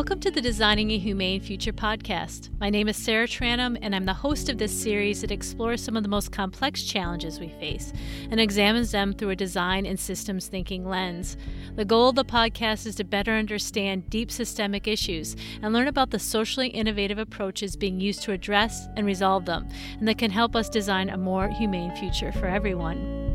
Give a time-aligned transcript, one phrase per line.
[0.00, 2.48] Welcome to the Designing a Humane Future podcast.
[2.58, 5.94] My name is Sarah Tranum, and I'm the host of this series that explores some
[5.94, 7.92] of the most complex challenges we face
[8.30, 11.36] and examines them through a design and systems thinking lens.
[11.76, 16.12] The goal of the podcast is to better understand deep systemic issues and learn about
[16.12, 20.56] the socially innovative approaches being used to address and resolve them, and that can help
[20.56, 23.29] us design a more humane future for everyone.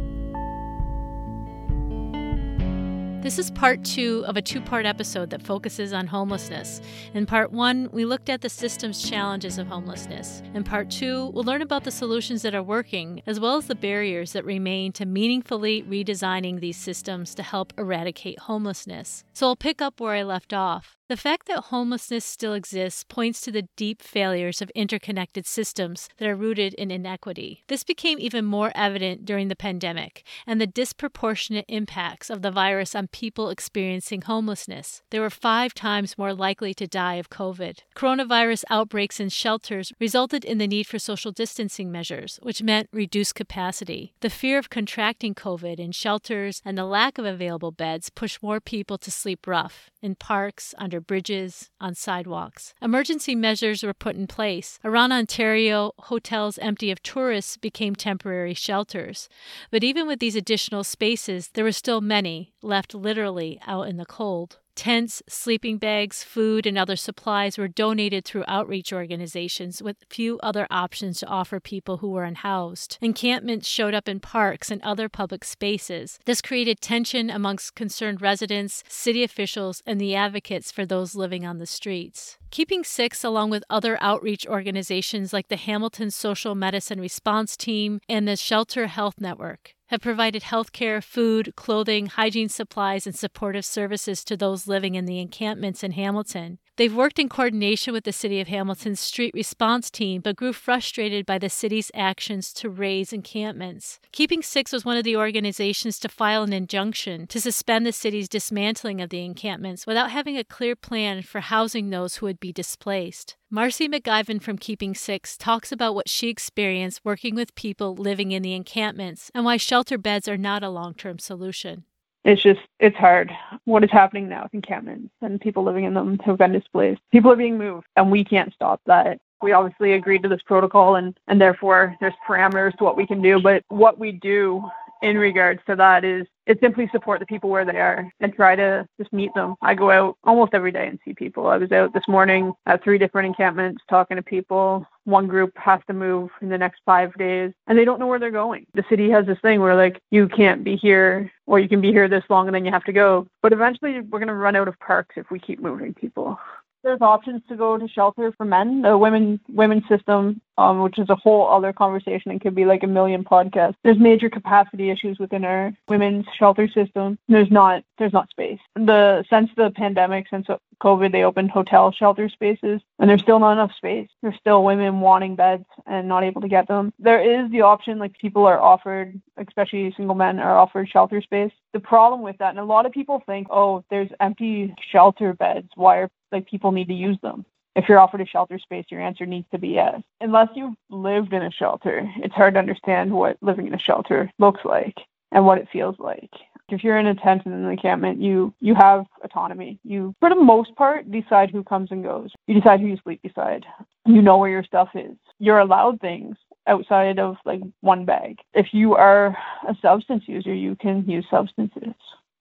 [3.25, 6.79] This is part two of a two part episode that focuses on homelessness.
[7.16, 10.43] In part one, we looked at the system's challenges of homelessness.
[10.53, 13.73] In part two, we'll learn about the solutions that are working, as well as the
[13.73, 19.23] barriers that remain to meaningfully redesigning these systems to help eradicate homelessness.
[19.33, 20.95] So I'll pick up where I left off.
[21.08, 26.28] The fact that homelessness still exists points to the deep failures of interconnected systems that
[26.28, 27.64] are rooted in inequity.
[27.68, 32.95] This became even more evident during the pandemic and the disproportionate impacts of the virus
[32.95, 35.03] on people experiencing homelessness.
[35.12, 37.81] They were five times more likely to die of COVID.
[37.95, 43.36] Coronavirus outbreaks in shelters resulted in the need for social distancing measures, which meant reduced
[43.36, 44.16] capacity.
[44.22, 48.59] The fear of contracting COVID in shelters and the lack of available beds pushed more
[48.59, 52.73] people to sleep rough in parks, under bridges, on sidewalks.
[52.81, 54.80] Emergency measures were put in place.
[54.84, 59.28] Around Ontario, hotels empty of tourists became temporary shelters.
[59.72, 64.06] But even with these additional spaces, there were still many left literally out in the
[64.06, 64.59] cold.
[64.76, 70.68] Tents, sleeping bags, food, and other supplies were donated through outreach organizations with few other
[70.70, 72.98] options to offer people who were unhoused.
[73.02, 76.20] Encampments showed up in parks and other public spaces.
[76.26, 81.58] This created tension amongst concerned residents, city officials, and the advocates for those living on
[81.58, 82.38] the streets.
[82.52, 88.28] Keeping Six, along with other outreach organizations like the Hamilton Social Medicine Response Team and
[88.28, 94.36] the Shelter Health Network, have provided healthcare, food, clothing, hygiene supplies, and supportive services to
[94.36, 96.59] those living in the encampments in Hamilton.
[96.78, 101.25] They've worked in coordination with the City of Hamilton's street response team, but grew frustrated
[101.25, 104.02] by the city's actions to raze encampments.
[104.12, 108.28] Keeping Six was one of the organizations to file an injunction to suspend the city's
[108.28, 112.52] dismantling of the encampments without having a clear plan for housing those who would be
[112.52, 113.38] displaced.
[113.50, 118.41] Marcy McGiven from Keeping Six talks about what she experienced working with people living in
[118.41, 121.85] the encampments and why shelter beds are not a long term solution
[122.25, 123.31] it's just it's hard.
[123.66, 127.02] What is happening now with encampments and people living in them have been displaced.
[127.12, 129.19] People are being moved and we can't stop that.
[129.41, 133.22] We obviously agreed to this protocol and and therefore there's parameters to what we can
[133.22, 134.64] do but what we do
[135.01, 138.56] in regards to that is it simply support the people where they are and try
[138.56, 139.56] to just meet them.
[139.61, 141.47] I go out almost every day and see people.
[141.47, 144.85] I was out this morning at three different encampments talking to people.
[145.05, 148.19] One group has to move in the next five days and they don't know where
[148.19, 148.66] they're going.
[148.73, 151.91] The city has this thing where like you can't be here or you can be
[151.91, 153.28] here this long and then you have to go.
[153.41, 156.39] But eventually we're going to run out of parks if we keep moving people
[156.85, 158.84] there's options to go to shelter for men.
[158.84, 162.84] The women women's system, um, which is a whole other conversation and could be like
[162.84, 163.75] a million podcasts.
[163.84, 167.18] There's major capacity issues within our women's shelter system.
[167.28, 168.59] There's not there's not space.
[168.75, 170.47] The since the pandemic, since
[170.81, 174.09] COVID, they opened hotel shelter spaces, and there's still not enough space.
[174.22, 176.94] There's still women wanting beds and not able to get them.
[177.00, 181.52] There is the option, like people are offered, especially single men, are offered shelter space.
[181.73, 185.69] The problem with that, and a lot of people think, oh, there's empty shelter beds.
[185.75, 187.46] Why are like people need to use them?
[187.75, 190.01] If you're offered a shelter space, your answer needs to be yes.
[190.22, 194.31] Unless you've lived in a shelter, it's hard to understand what living in a shelter
[194.40, 194.96] looks like
[195.31, 196.29] and what it feels like.
[196.69, 199.78] If you're in a tent in an encampment, you you have autonomy.
[199.84, 202.31] You, for the most part, decide who comes and goes.
[202.47, 203.66] You decide who you sleep beside.
[204.06, 205.16] You know where your stuff is.
[205.38, 208.40] You're allowed things outside of like one bag.
[208.53, 211.94] If you are a substance user, you can use substances.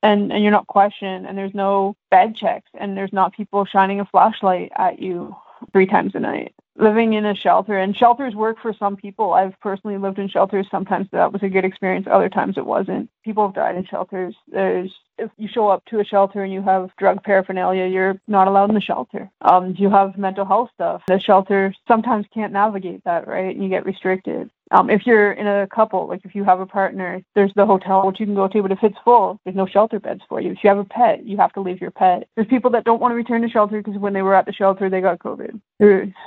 [0.05, 4.01] And, and you're not questioned and there's no bed checks and there's not people shining
[4.01, 5.35] a flashlight at you
[5.73, 6.55] three times a night.
[6.77, 9.33] Living in a shelter and shelters work for some people.
[9.33, 11.09] I've personally lived in shelters sometimes.
[11.13, 12.07] That was a good experience.
[12.11, 13.09] Other times it wasn't.
[13.25, 14.35] People have died in shelters.
[14.47, 18.49] There's if you show up to a shelter and you have drug paraphernalia you're not
[18.49, 19.31] allowed in the shelter.
[19.41, 21.03] Um you have mental health stuff.
[21.09, 23.55] The shelter sometimes can't navigate that right?
[23.55, 26.67] And you get restricted um, if you're in a couple, like if you have a
[26.67, 29.67] partner, there's the hotel which you can go to, but if it's full, there's no
[29.67, 30.53] shelter beds for you.
[30.53, 32.29] If you have a pet, you have to leave your pet.
[32.35, 34.53] There's people that don't want to return to shelter because when they were at the
[34.53, 35.61] shelter, they got COVID.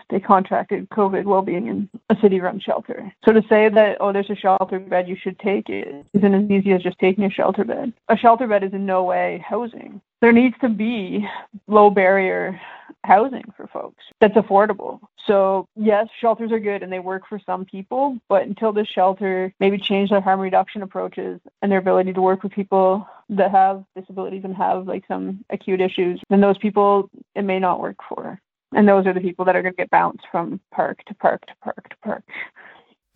[0.10, 3.12] They contracted COVID while being in a city-run shelter.
[3.26, 6.50] So to say that oh, there's a shelter bed, you should take it, isn't as
[6.50, 7.92] easy as just taking a shelter bed.
[8.10, 10.02] A shelter bed is in no way housing.
[10.22, 11.28] There needs to be
[11.68, 12.60] low barrier
[13.08, 15.00] housing for folks that's affordable.
[15.26, 19.54] So, yes, shelters are good and they work for some people, but until this shelter
[19.60, 23.84] maybe change their harm reduction approaches and their ability to work with people that have
[23.96, 28.40] disabilities and have like some acute issues, then those people it may not work for.
[28.74, 31.46] And those are the people that are going to get bounced from park to park
[31.48, 32.24] to park to park.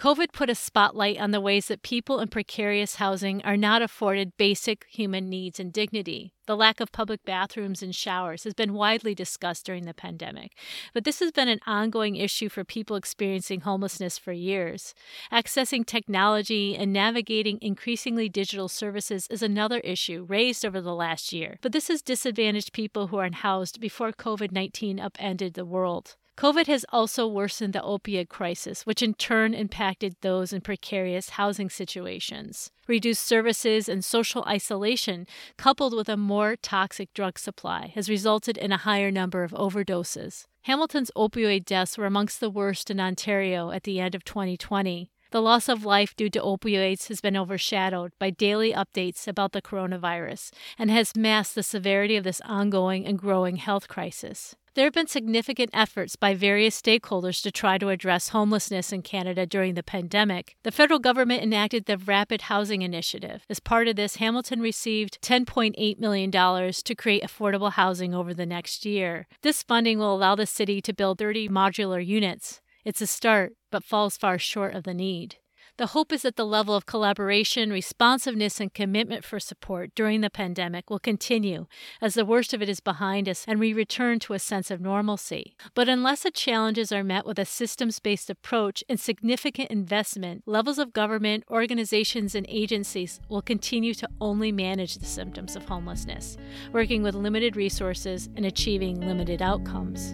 [0.02, 4.36] COVID put a spotlight on the ways that people in precarious housing are not afforded
[4.36, 6.34] basic human needs and dignity.
[6.48, 10.54] The lack of public bathrooms and showers has been widely discussed during the pandemic,
[10.96, 14.96] but this has been an ongoing issue for people experiencing homelessness for years.
[15.32, 21.60] Accessing technology and navigating increasingly digital services is another issue raised over the last year,
[21.62, 26.16] but this has disadvantaged people who are unhoused before COVID 19 upended the world.
[26.42, 31.70] COVID has also worsened the opioid crisis, which in turn impacted those in precarious housing
[31.70, 32.72] situations.
[32.88, 38.72] Reduced services and social isolation, coupled with a more toxic drug supply, has resulted in
[38.72, 40.46] a higher number of overdoses.
[40.64, 45.12] Hamilton's opioid deaths were amongst the worst in Ontario at the end of 2020.
[45.30, 49.62] The loss of life due to opioids has been overshadowed by daily updates about the
[49.62, 54.56] coronavirus and has masked the severity of this ongoing and growing health crisis.
[54.74, 59.46] There have been significant efforts by various stakeholders to try to address homelessness in Canada
[59.46, 60.56] during the pandemic.
[60.64, 63.44] The federal government enacted the Rapid Housing Initiative.
[63.50, 68.86] As part of this, Hamilton received $10.8 million to create affordable housing over the next
[68.86, 69.28] year.
[69.42, 72.62] This funding will allow the city to build 30 modular units.
[72.86, 75.36] It's a start, but falls far short of the need.
[75.82, 80.30] The hope is that the level of collaboration, responsiveness, and commitment for support during the
[80.30, 81.66] pandemic will continue
[82.00, 84.80] as the worst of it is behind us and we return to a sense of
[84.80, 85.56] normalcy.
[85.74, 90.78] But unless the challenges are met with a systems based approach and significant investment, levels
[90.78, 96.38] of government, organizations, and agencies will continue to only manage the symptoms of homelessness,
[96.72, 100.14] working with limited resources and achieving limited outcomes.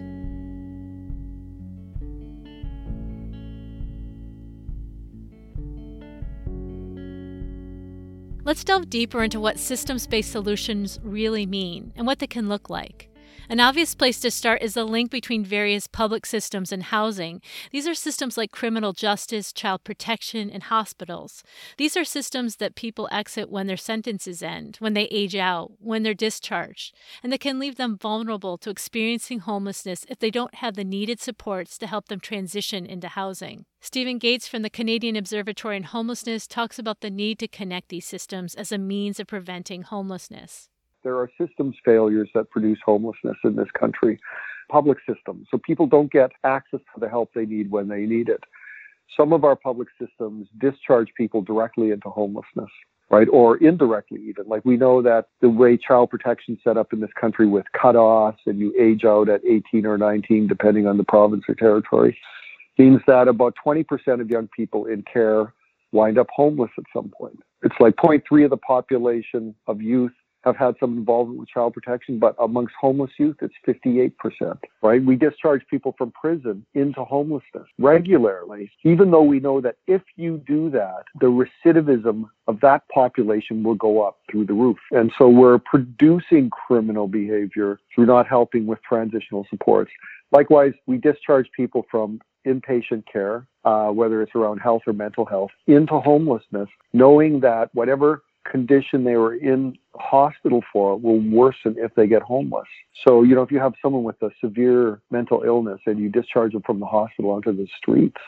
[8.47, 12.69] Let's delve deeper into what systems based solutions really mean and what they can look
[12.69, 13.09] like.
[13.49, 17.41] An obvious place to start is the link between various public systems and housing.
[17.71, 21.43] These are systems like criminal justice, child protection, and hospitals.
[21.77, 26.03] These are systems that people exit when their sentences end, when they age out, when
[26.03, 30.75] they're discharged, and that can leave them vulnerable to experiencing homelessness if they don't have
[30.75, 33.65] the needed supports to help them transition into housing.
[33.79, 38.05] Stephen Gaetz from the Canadian Observatory on Homelessness talks about the need to connect these
[38.05, 40.67] systems as a means of preventing homelessness
[41.07, 44.19] there are systems failures that produce homelessness in this country,
[44.69, 45.47] public systems.
[45.49, 48.43] So people don't get access to the help they need when they need it.
[49.15, 52.69] Some of our public systems discharge people directly into homelessness,
[53.09, 53.29] right?
[53.31, 54.49] Or indirectly even.
[54.49, 58.39] Like we know that the way child protection set up in this country with cutoffs
[58.45, 62.17] and you age out at 18 or 19, depending on the province or territory,
[62.77, 63.85] means that about 20%
[64.19, 65.53] of young people in care
[65.93, 67.39] wind up homeless at some point.
[67.63, 70.11] It's like 0.3 of the population of youth
[70.43, 75.03] have had some involvement with child protection, but amongst homeless youth, it's 58%, right?
[75.03, 80.41] We discharge people from prison into homelessness regularly, even though we know that if you
[80.47, 84.77] do that, the recidivism of that population will go up through the roof.
[84.91, 89.91] And so we're producing criminal behavior through not helping with transitional supports.
[90.31, 95.51] Likewise, we discharge people from inpatient care, uh, whether it's around health or mental health,
[95.67, 102.07] into homelessness, knowing that whatever condition they were in hospital for will worsen if they
[102.07, 102.67] get homeless.
[103.07, 106.53] So, you know, if you have someone with a severe mental illness and you discharge
[106.53, 108.21] them from the hospital onto the streets,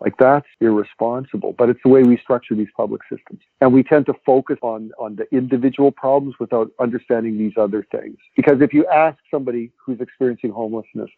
[0.00, 1.54] like that's irresponsible.
[1.58, 3.40] But it's the way we structure these public systems.
[3.60, 8.16] And we tend to focus on, on the individual problems without understanding these other things.
[8.36, 11.10] Because if you ask somebody who's experiencing homelessness,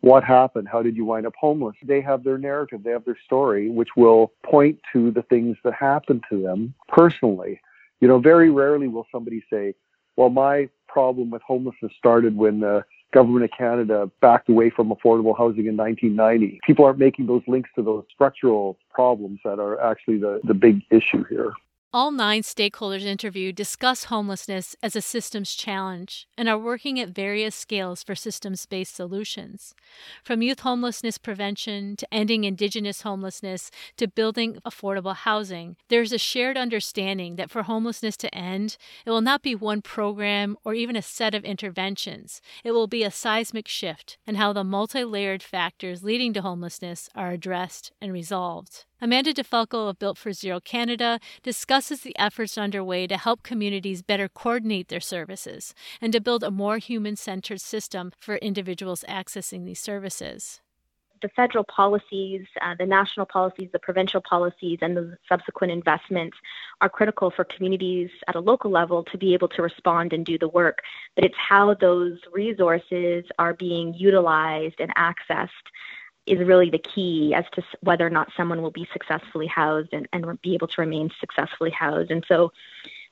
[0.00, 0.68] what happened?
[0.70, 1.74] How did you wind up homeless?
[1.82, 5.74] They have their narrative, they have their story, which will point to the things that
[5.74, 7.60] happened to them personally.
[8.00, 9.74] You know, very rarely will somebody say,
[10.16, 15.36] well, my problem with homelessness started when the government of Canada backed away from affordable
[15.36, 16.60] housing in 1990.
[16.66, 20.82] People aren't making those links to those structural problems that are actually the, the big
[20.90, 21.52] issue here.
[21.90, 27.54] All nine stakeholders interviewed discuss homelessness as a systems challenge and are working at various
[27.54, 29.74] scales for systems based solutions.
[30.22, 36.58] From youth homelessness prevention to ending Indigenous homelessness to building affordable housing, there's a shared
[36.58, 38.76] understanding that for homelessness to end,
[39.06, 42.42] it will not be one program or even a set of interventions.
[42.64, 47.08] It will be a seismic shift in how the multi layered factors leading to homelessness
[47.14, 48.84] are addressed and resolved.
[49.00, 54.28] Amanda DiFalco of Built for Zero Canada discusses the efforts underway to help communities better
[54.28, 59.78] coordinate their services and to build a more human centered system for individuals accessing these
[59.80, 60.60] services
[61.22, 66.36] the federal policies, uh, the national policies, the provincial policies, and the subsequent investments
[66.80, 70.38] are critical for communities at a local level to be able to respond and do
[70.38, 70.78] the work.
[71.14, 75.48] But it's how those resources are being utilized and accessed
[76.28, 80.08] is really the key as to whether or not someone will be successfully housed and,
[80.12, 82.10] and be able to remain successfully housed.
[82.10, 82.52] And so,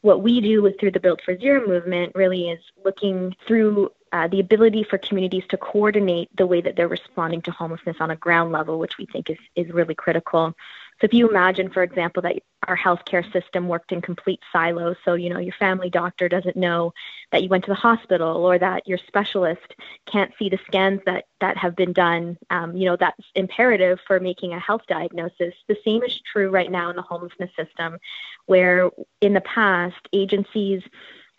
[0.02, 4.28] what we do with through the Built for Zero movement really is looking through uh,
[4.28, 8.16] the ability for communities to coordinate the way that they're responding to homelessness on a
[8.16, 10.54] ground level, which we think is, is really critical.
[11.00, 12.36] So if you imagine, for example, that
[12.66, 16.92] our healthcare system worked in complete silos, so you know your family doctor doesn't know
[17.32, 19.74] that you went to the hospital, or that your specialist
[20.10, 22.38] can't see the scans that that have been done.
[22.48, 25.54] Um, you know that's imperative for making a health diagnosis.
[25.68, 27.98] The same is true right now in the homelessness system,
[28.46, 30.82] where in the past agencies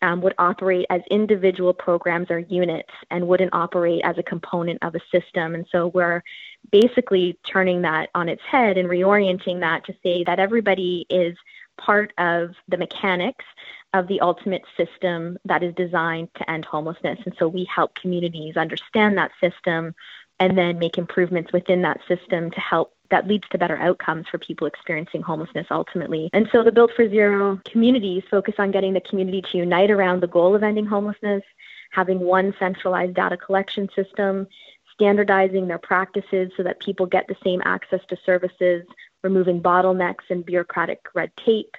[0.02, 4.96] um, would operate as individual programs or units and wouldn't operate as a component of
[4.96, 5.56] a system.
[5.56, 6.24] And so we're
[6.72, 11.38] basically turning that on its head and reorienting that to say that everybody is
[11.78, 13.46] part of the mechanics
[13.94, 17.20] of the ultimate system that is designed to end homelessness.
[17.26, 19.96] And so we help communities understand that system
[20.40, 24.38] and then make improvements within that system to help that leads to better outcomes for
[24.38, 26.30] people experiencing homelessness ultimately.
[26.34, 30.22] And so the Built for Zero communities focus on getting the community to unite around
[30.22, 31.44] the goal of ending homelessness,
[31.92, 34.48] having one centralized data collection system,
[34.94, 38.84] standardizing their practices so that people get the same access to services,
[39.24, 41.76] removing bottlenecks and bureaucratic red tape,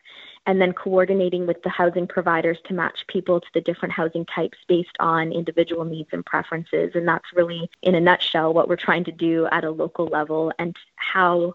[0.49, 4.57] and then coordinating with the housing providers to match people to the different housing types
[4.67, 6.91] based on individual needs and preferences.
[6.95, 10.51] And that's really, in a nutshell, what we're trying to do at a local level
[10.59, 11.53] and how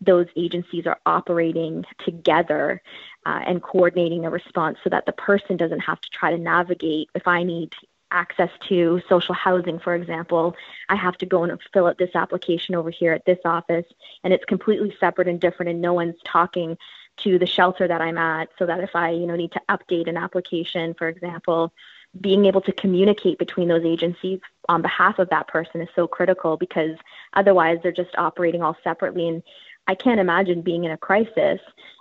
[0.00, 2.80] those agencies are operating together
[3.26, 7.10] uh, and coordinating a response so that the person doesn't have to try to navigate
[7.14, 7.74] if I need
[8.10, 10.56] access to social housing, for example,
[10.88, 13.84] I have to go and fill out this application over here at this office,
[14.24, 16.78] and it's completely separate and different, and no one's talking
[17.24, 20.08] to the shelter that I'm at so that if I, you know, need to update
[20.08, 21.72] an application, for example,
[22.20, 26.56] being able to communicate between those agencies on behalf of that person is so critical
[26.56, 26.96] because
[27.34, 29.42] otherwise they're just operating all separately and
[29.86, 31.60] I can't imagine being in a crisis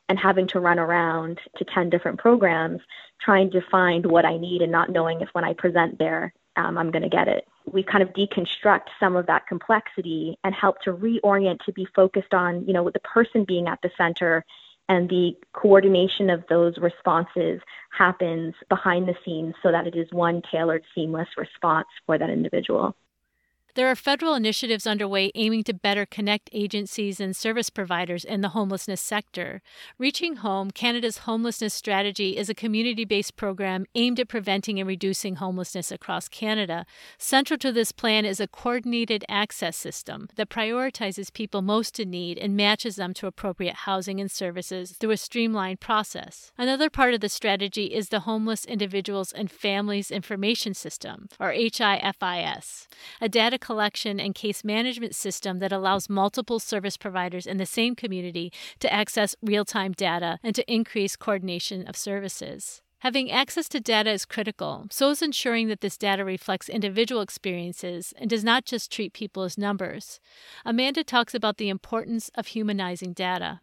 [0.09, 2.81] and having to run around to 10 different programs
[3.21, 6.77] trying to find what I need and not knowing if when I present there um,
[6.77, 7.47] I'm going to get it.
[7.71, 12.33] We kind of deconstruct some of that complexity and help to reorient to be focused
[12.33, 14.43] on, you know, with the person being at the center
[14.89, 17.61] and the coordination of those responses
[17.97, 22.95] happens behind the scenes so that it is one tailored, seamless response for that individual.
[23.79, 28.49] There are federal initiatives underway aiming to better connect agencies and service providers in the
[28.49, 29.61] homelessness sector.
[29.97, 35.35] Reaching Home, Canada's homelessness strategy, is a community based program aimed at preventing and reducing
[35.35, 36.85] homelessness across Canada.
[37.17, 42.37] Central to this plan is a coordinated access system that prioritizes people most in need
[42.37, 46.51] and matches them to appropriate housing and services through a streamlined process.
[46.57, 52.89] Another part of the strategy is the Homeless Individuals and Families Information System, or HIFIS,
[53.21, 57.93] a data collection and case management system that allows multiple service providers in the same
[57.95, 62.81] community to access real time data and to increase coordination of services.
[63.01, 68.11] Having access to data is critical, so is ensuring that this data reflects individual experiences
[68.17, 70.19] and does not just treat people as numbers.
[70.65, 73.61] Amanda talks about the importance of humanizing data.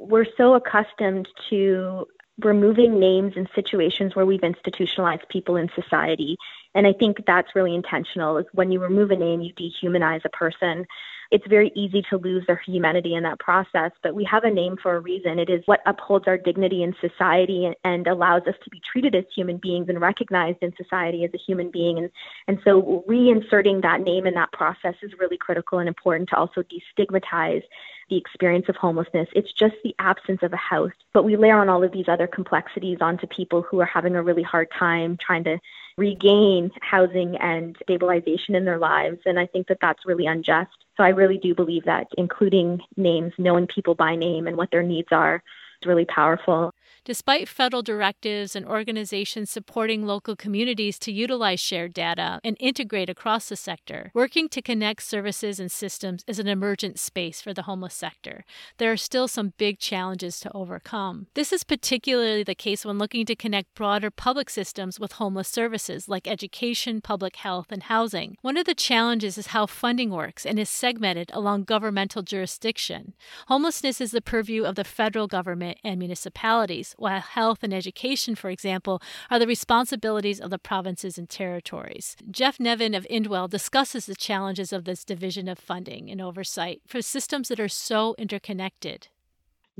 [0.00, 2.06] We're so accustomed to
[2.40, 6.36] removing names in situations where we've institutionalized people in society.
[6.74, 10.30] And I think that's really intentional is when you remove a name, you dehumanize a
[10.30, 10.86] person.
[11.34, 14.76] It's very easy to lose their humanity in that process, but we have a name
[14.80, 15.40] for a reason.
[15.40, 19.16] It is what upholds our dignity in society and and allows us to be treated
[19.16, 21.98] as human beings and recognized in society as a human being.
[21.98, 22.10] And,
[22.46, 26.62] and so reinserting that name in that process is really critical and important to also
[26.62, 27.62] destigmatize
[28.10, 29.28] the experience of homelessness.
[29.34, 30.92] It's just the absence of a house.
[31.12, 34.22] But we layer on all of these other complexities onto people who are having a
[34.22, 35.58] really hard time trying to
[35.96, 39.18] regain housing and stabilization in their lives.
[39.26, 40.72] And I think that that's really unjust.
[40.96, 44.82] So I really do believe that including names, knowing people by name and what their
[44.82, 45.42] needs are,
[45.82, 46.73] is really powerful.
[47.04, 53.50] Despite federal directives and organizations supporting local communities to utilize shared data and integrate across
[53.50, 57.92] the sector, working to connect services and systems is an emergent space for the homeless
[57.92, 58.46] sector.
[58.78, 61.26] There are still some big challenges to overcome.
[61.34, 66.08] This is particularly the case when looking to connect broader public systems with homeless services
[66.08, 68.38] like education, public health, and housing.
[68.40, 73.12] One of the challenges is how funding works and is segmented along governmental jurisdiction.
[73.48, 78.50] Homelessness is the purview of the federal government and municipalities while health and education, for
[78.50, 82.16] example, are the responsibilities of the provinces and territories.
[82.30, 87.02] Jeff Neven of Indwell discusses the challenges of this division of funding and oversight for
[87.02, 89.08] systems that are so interconnected.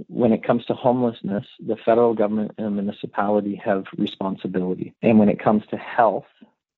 [0.08, 4.94] When it comes to homelessness, the federal government and the municipality have responsibility.
[5.02, 6.24] And when it comes to health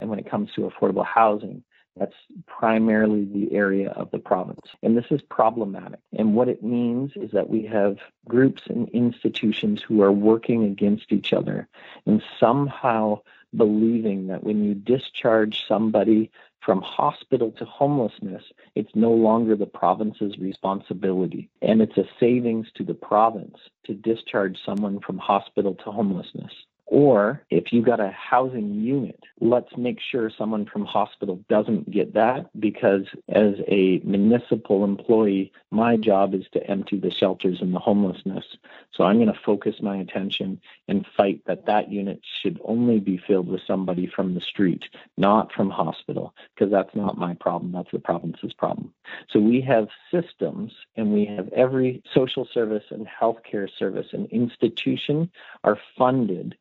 [0.01, 1.63] and when it comes to affordable housing,
[1.97, 2.15] that's
[2.47, 4.67] primarily the area of the province.
[4.83, 6.01] And this is problematic.
[6.17, 7.97] And what it means is that we have
[8.29, 11.69] groups and institutions who are working against each other
[12.05, 13.21] and somehow
[13.57, 18.43] believing that when you discharge somebody from hospital to homelessness,
[18.75, 21.49] it's no longer the province's responsibility.
[21.63, 26.53] And it's a savings to the province to discharge someone from hospital to homelessness.
[26.89, 32.15] Or if you got a housing unit, let's make sure someone from hospital doesn't get
[32.15, 36.03] that because as a municipal employee, my mm-hmm.
[36.03, 38.45] job is to empty the shelters and the homelessness.
[38.93, 43.19] So I'm going to focus my attention and fight that that unit should only be
[43.19, 44.85] filled with somebody from the street,
[45.17, 47.73] not from hospital, because that's not my problem.
[47.73, 48.93] That's the province's problem.
[49.29, 55.33] So we have systems and we have every social service and healthcare service and institution
[55.65, 56.57] are funded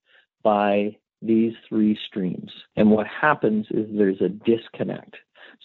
[0.45, 2.51] by these three streams.
[2.75, 5.15] And what happens is there's a disconnect.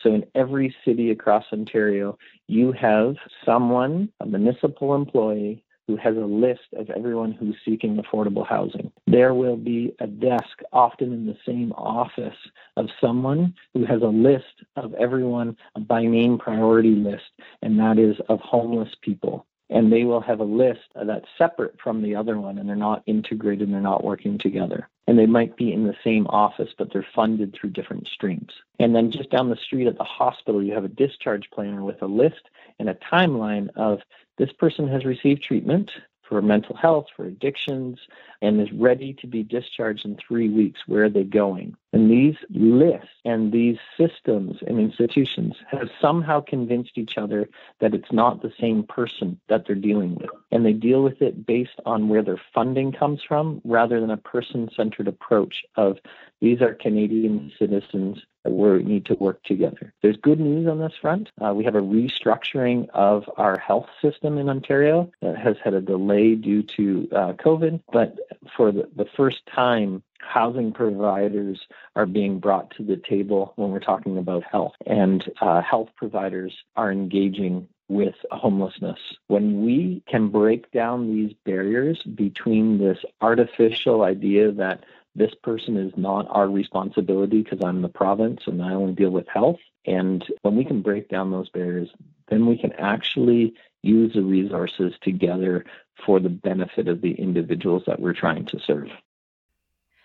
[0.03, 2.17] So in every city across Ontario,
[2.49, 8.47] you have someone, a municipal employee, who has a list of everyone who's seeking affordable
[8.47, 8.93] housing.
[9.09, 12.37] There will be a desk, often in the same office,
[12.77, 17.25] of someone who has a list of everyone, a by name priority list,
[17.61, 22.03] and that is of homeless people and they will have a list that's separate from
[22.03, 24.89] the other one and they're not integrated and they're not working together.
[25.07, 28.53] And they might be in the same office, but they're funded through different streams.
[28.79, 32.03] And then just down the street at the hospital, you have a discharge planner with
[32.03, 32.43] a list
[32.79, 34.00] and a timeline of
[34.39, 35.91] this person has received treatment,
[36.31, 37.99] for mental health, for addictions,
[38.41, 40.81] and is ready to be discharged in three weeks.
[40.87, 41.77] Where are they going?
[41.92, 47.49] And these lists and these systems and institutions have somehow convinced each other
[47.80, 50.30] that it's not the same person that they're dealing with.
[50.52, 54.16] And they deal with it based on where their funding comes from rather than a
[54.16, 55.99] person centered approach of
[56.40, 59.92] these are Canadian citizens we need to work together.
[60.03, 61.31] There's good news on this front.
[61.40, 65.81] Uh, we have a restructuring of our health system in Ontario that has had a
[65.81, 68.16] delay due to uh, COVID, but
[68.57, 71.61] for the, the first time, housing providers
[71.96, 76.54] are being brought to the table when we're talking about health, and uh, health providers
[76.76, 78.98] are engaging with homelessness.
[79.26, 84.85] When we can break down these barriers between this artificial idea that
[85.16, 89.26] this person is not our responsibility because I'm the province and I only deal with
[89.26, 89.59] health.
[89.87, 91.88] And when we can break down those barriers,
[92.28, 95.64] then we can actually use the resources together
[96.06, 98.88] for the benefit of the individuals that we're trying to serve.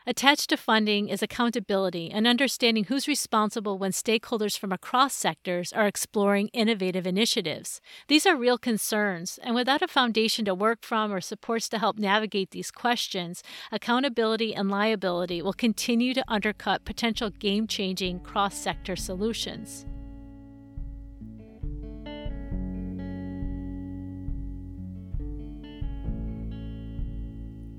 [0.07, 5.87] Attached to funding is accountability and understanding who's responsible when stakeholders from across sectors are
[5.87, 7.81] exploring innovative initiatives.
[8.07, 11.97] These are real concerns, and without a foundation to work from or supports to help
[11.97, 13.41] navigate these questions,
[13.71, 19.87] accountability and liability will continue to undercut potential game changing cross sector solutions.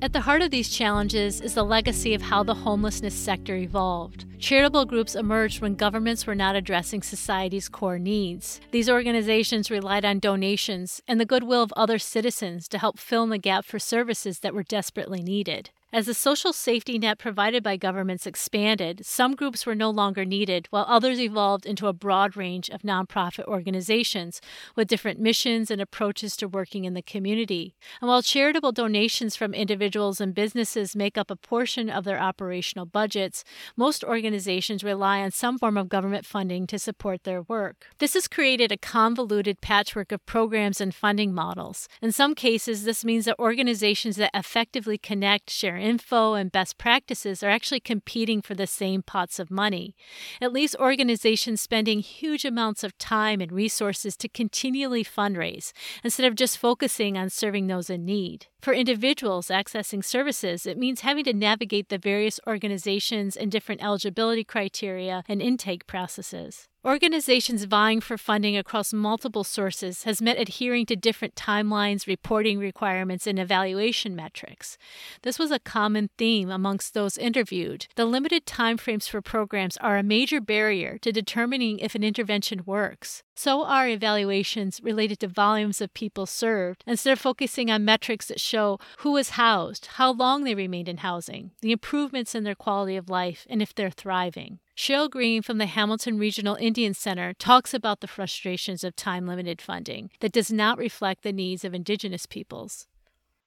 [0.03, 4.27] At the heart of these challenges is the legacy of how the homelessness sector evolved.
[4.39, 8.61] Charitable groups emerged when governments were not addressing society's core needs.
[8.73, 13.31] These organizations relied on donations and the goodwill of other citizens to help fill in
[13.31, 15.71] the gap for services that were desperately needed.
[15.93, 20.67] As the social safety net provided by governments expanded, some groups were no longer needed,
[20.71, 24.41] while others evolved into a broad range of nonprofit organizations
[24.75, 27.77] with different missions and approaches to working in the community.
[28.01, 32.85] And while charitable donations from individuals and businesses make up a portion of their operational
[32.85, 33.45] budgets,
[33.77, 37.87] most organizations rely on some form of government funding to support their work.
[37.99, 41.89] This has created a convoluted patchwork of programs and funding models.
[42.03, 46.79] In some cases, this means that organizations that effectively connect, share, their info and best
[46.79, 49.95] practices are actually competing for the same pots of money.
[50.41, 56.35] It leaves organizations spending huge amounts of time and resources to continually fundraise instead of
[56.35, 58.47] just focusing on serving those in need.
[58.63, 64.45] For individuals accessing services, it means having to navigate the various organizations and different eligibility
[64.45, 66.69] criteria and intake processes.
[66.87, 73.27] Organizations vying for funding across multiple sources has meant adhering to different timelines, reporting requirements,
[73.27, 74.79] and evaluation metrics.
[75.23, 77.89] This was a common theme amongst those interviewed.
[77.97, 83.25] The limited timeframes for programs are a major barrier to determining if an intervention works.
[83.39, 88.41] So are evaluations related to volumes of people served, instead of focusing on metrics that
[88.41, 92.97] show who was housed, how long they remained in housing, the improvements in their quality
[92.97, 94.59] of life, and if they're thriving.
[94.75, 99.61] Cheryl Green from the Hamilton Regional Indian Center talks about the frustrations of time limited
[99.61, 102.87] funding that does not reflect the needs of Indigenous peoples.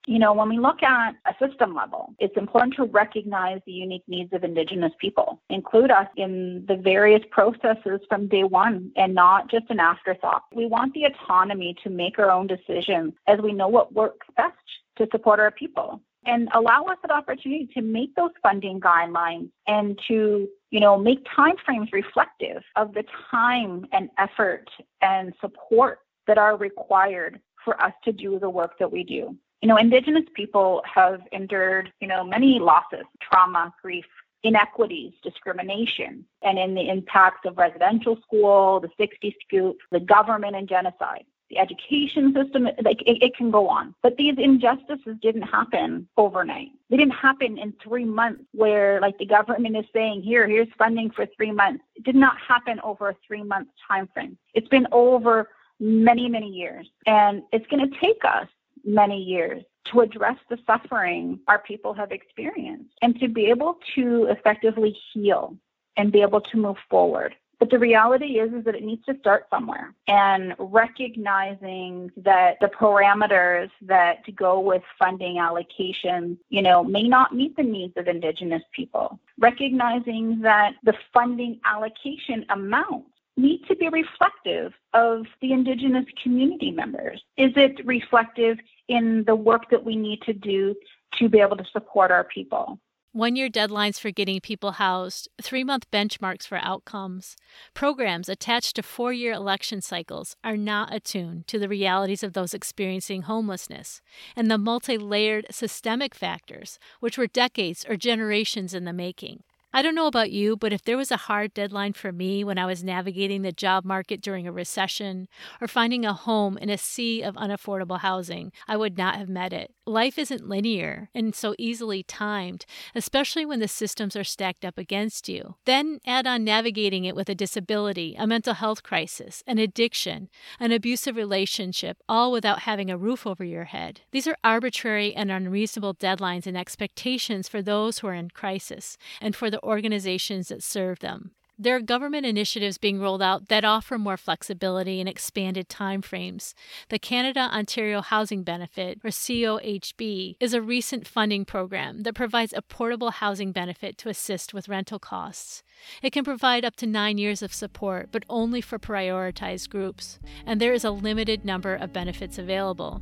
[0.10, 4.06] You know, when we look at a system level, it's important to recognize the unique
[4.08, 9.52] needs of Indigenous people, include us in the various processes from day one and not
[9.52, 10.46] just an afterthought.
[10.52, 14.58] We want the autonomy to make our own decisions as we know what works best
[14.98, 20.00] to support our people and allow us an opportunity to make those funding guidelines and
[20.08, 24.66] to you know make timeframes reflective of the time and effort
[25.04, 29.68] and support that are required for us to do the work that we do you
[29.68, 34.06] know indigenous people have endured you know many losses trauma grief
[34.44, 40.68] inequities, discrimination, and in the impacts of residential school, the 60 scoop, the government and
[40.68, 43.96] genocide the education system, like it, it, can go on.
[44.04, 46.70] But these injustices didn't happen overnight.
[46.90, 51.10] They didn't happen in three months where like the government is saying, here, here's funding
[51.10, 51.84] for three months.
[51.96, 54.38] It did not happen over a three month time frame.
[54.54, 56.88] It's been over many, many years.
[57.08, 58.48] And it's going to take us
[58.86, 64.28] many years to address the suffering our people have experienced and to be able to
[64.30, 65.56] effectively heal
[65.98, 67.36] and be able to move forward.
[67.60, 72.68] But the reality is, is that it needs to start somewhere and recognizing that the
[72.68, 78.64] parameters that go with funding allocations, you know, may not meet the needs of Indigenous
[78.72, 79.20] people.
[79.38, 83.10] Recognizing that the funding allocation amounts
[83.42, 87.22] need to be reflective of the Indigenous community members.
[87.38, 90.76] Is it reflective in the work that we need to do
[91.18, 92.80] to be able to support our people?
[93.12, 97.36] one year deadlines for getting people housed, three month benchmarks for outcomes.
[97.74, 102.54] Programs attached to four year election cycles are not attuned to the realities of those
[102.54, 104.02] experiencing homelessness
[104.36, 109.44] and the multi layered systemic factors, which were decades or generations in the making.
[109.72, 112.58] I don't know about you, but if there was a hard deadline for me when
[112.58, 115.28] I was navigating the job market during a recession
[115.62, 119.54] or finding a home in a sea of unaffordable housing, I would not have met
[119.54, 119.72] it.
[119.90, 125.28] Life isn't linear and so easily timed, especially when the systems are stacked up against
[125.28, 125.56] you.
[125.66, 130.72] Then add on navigating it with a disability, a mental health crisis, an addiction, an
[130.72, 134.02] abusive relationship, all without having a roof over your head.
[134.12, 139.36] These are arbitrary and unreasonable deadlines and expectations for those who are in crisis and
[139.36, 141.32] for the organizations that serve them.
[141.62, 146.54] There are government initiatives being rolled out that offer more flexibility and expanded timeframes.
[146.88, 152.62] The Canada Ontario Housing Benefit, or COHB, is a recent funding program that provides a
[152.62, 155.62] portable housing benefit to assist with rental costs.
[156.02, 160.62] It can provide up to nine years of support, but only for prioritized groups, and
[160.62, 163.02] there is a limited number of benefits available.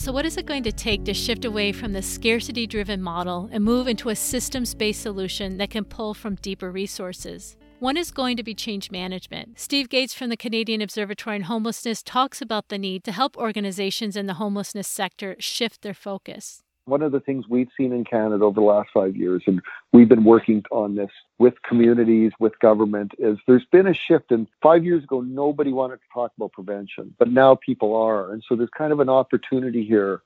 [0.00, 3.50] So, what is it going to take to shift away from the scarcity driven model
[3.52, 7.58] and move into a systems based solution that can pull from deeper resources?
[7.80, 9.60] One is going to be change management.
[9.60, 14.16] Steve Gaetz from the Canadian Observatory on Homelessness talks about the need to help organizations
[14.16, 16.62] in the homelessness sector shift their focus.
[16.86, 19.60] One of the things we've seen in Canada over the last five years, and
[19.92, 24.32] we've been working on this with communities, with government, is there's been a shift.
[24.32, 28.32] And five years ago, nobody wanted to talk about prevention, but now people are.
[28.32, 30.22] And so there's kind of an opportunity here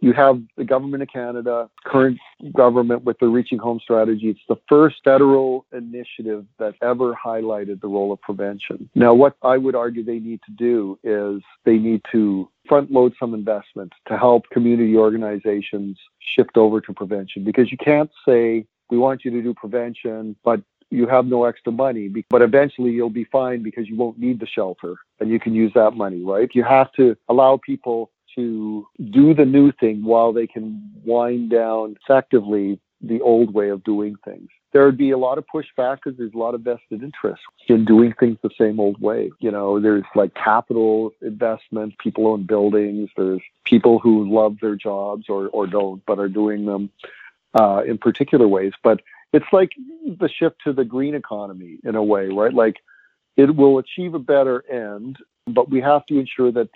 [0.00, 2.18] you have the government of Canada, current
[2.56, 4.28] government with the Reaching Home strategy.
[4.30, 8.88] It's the first federal initiative that ever highlighted the role of prevention.
[8.94, 13.14] Now, what I would argue they need to do is they need to front load
[13.18, 18.98] some investment to help community organizations shift over to prevention because you can't say, we
[18.98, 20.60] want you to do prevention, but
[20.90, 24.46] you have no extra money, but eventually you'll be fine because you won't need the
[24.46, 26.50] shelter and you can use that money, right?
[26.52, 31.96] You have to allow people to do the new thing while they can wind down
[32.02, 34.48] effectively the old way of doing things.
[34.72, 37.84] there would be a lot of pushback because there's a lot of vested interest in
[37.84, 39.30] doing things the same old way.
[39.40, 45.24] You know, there's like capital investment, people own buildings, there's people who love their jobs
[45.28, 46.90] or, or don't, but are doing them
[47.54, 48.72] uh, in particular ways.
[48.82, 49.00] But
[49.32, 49.72] it's like
[50.06, 52.54] the shift to the green economy in a way, right?
[52.54, 52.76] Like
[53.36, 55.16] it will achieve a better end,
[55.46, 56.68] but we have to ensure that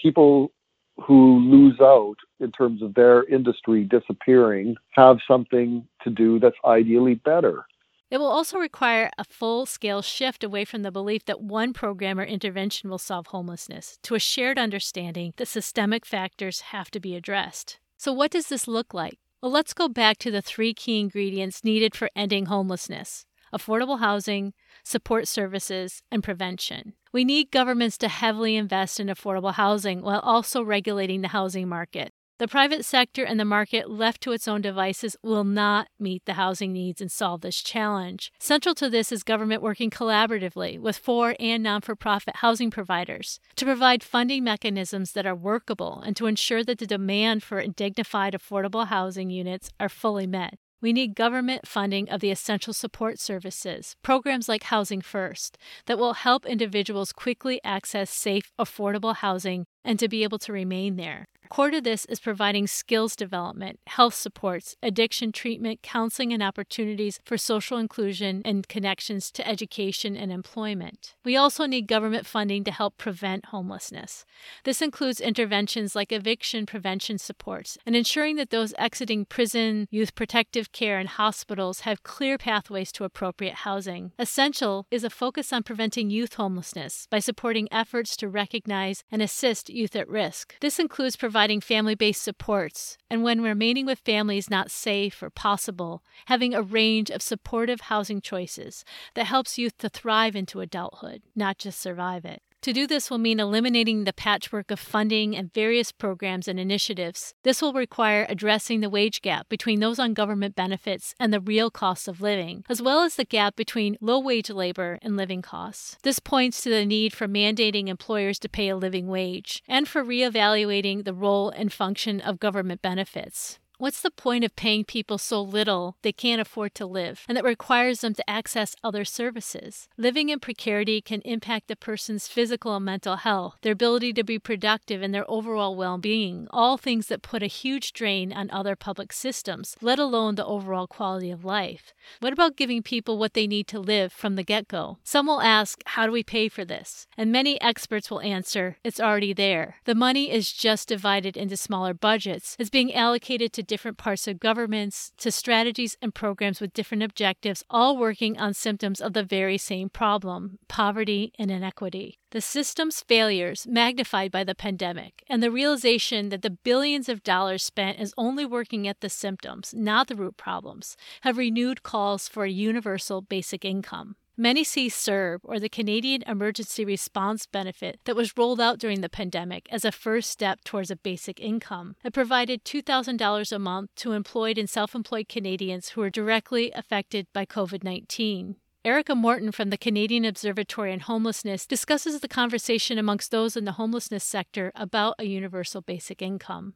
[0.00, 0.52] people
[1.00, 7.14] who lose out in terms of their industry disappearing have something to do that's ideally
[7.14, 7.66] better.
[8.10, 12.20] It will also require a full scale shift away from the belief that one program
[12.20, 17.16] or intervention will solve homelessness to a shared understanding that systemic factors have to be
[17.16, 17.78] addressed.
[17.96, 19.18] So, what does this look like?
[19.40, 24.52] Well, let's go back to the three key ingredients needed for ending homelessness affordable housing,
[24.84, 26.94] support services, and prevention.
[27.12, 32.12] We need governments to heavily invest in affordable housing while also regulating the housing market.
[32.42, 36.32] The private sector and the market left to its own devices will not meet the
[36.32, 38.32] housing needs and solve this challenge.
[38.40, 43.38] Central to this is government working collaboratively with for and non for profit housing providers
[43.54, 48.32] to provide funding mechanisms that are workable and to ensure that the demand for dignified
[48.32, 50.58] affordable housing units are fully met.
[50.82, 56.14] We need government funding of the essential support services, programs like Housing First, that will
[56.14, 61.28] help individuals quickly access safe, affordable housing and to be able to remain there.
[61.52, 67.36] Core to this is providing skills development, health supports, addiction treatment, counseling, and opportunities for
[67.36, 71.14] social inclusion and connections to education and employment.
[71.26, 74.24] We also need government funding to help prevent homelessness.
[74.64, 80.72] This includes interventions like eviction prevention supports and ensuring that those exiting prison, youth protective
[80.72, 84.12] care, and hospitals have clear pathways to appropriate housing.
[84.18, 89.68] Essential is a focus on preventing youth homelessness by supporting efforts to recognize and assist
[89.68, 90.54] youth at risk.
[90.60, 96.02] This includes providing family based supports, and when remaining with families not safe or possible,
[96.26, 101.58] having a range of supportive housing choices that helps youth to thrive into adulthood, not
[101.58, 102.42] just survive it.
[102.62, 107.34] To do this will mean eliminating the patchwork of funding and various programs and initiatives.
[107.42, 111.72] This will require addressing the wage gap between those on government benefits and the real
[111.72, 115.98] cost of living, as well as the gap between low wage labor and living costs.
[116.04, 120.04] This points to the need for mandating employers to pay a living wage and for
[120.04, 123.58] reevaluating the role and function of government benefits.
[123.82, 127.42] What's the point of paying people so little they can't afford to live and that
[127.42, 129.88] requires them to access other services?
[129.98, 134.38] Living in precarity can impact a person's physical and mental health, their ability to be
[134.38, 138.76] productive, and their overall well being, all things that put a huge drain on other
[138.76, 141.92] public systems, let alone the overall quality of life.
[142.20, 144.98] What about giving people what they need to live from the get go?
[145.02, 147.08] Some will ask, How do we pay for this?
[147.18, 149.78] And many experts will answer, It's already there.
[149.86, 154.38] The money is just divided into smaller budgets, it's being allocated to different parts of
[154.38, 159.56] governments to strategies and programs with different objectives, all working on symptoms of the very
[159.56, 162.18] same problem poverty and inequity.
[162.32, 167.64] The system's failures, magnified by the pandemic, and the realization that the billions of dollars
[167.64, 172.44] spent is only working at the symptoms, not the root problems, have renewed calls for
[172.44, 174.16] a universal basic income.
[174.36, 179.10] Many see CERB, or the Canadian Emergency Response Benefit, that was rolled out during the
[179.10, 181.96] pandemic as a first step towards a basic income.
[182.02, 187.26] It provided $2,000 a month to employed and self employed Canadians who were directly affected
[187.34, 188.56] by COVID 19.
[188.84, 193.72] Erica Morton from the Canadian Observatory on Homelessness discusses the conversation amongst those in the
[193.72, 196.74] homelessness sector about a universal basic income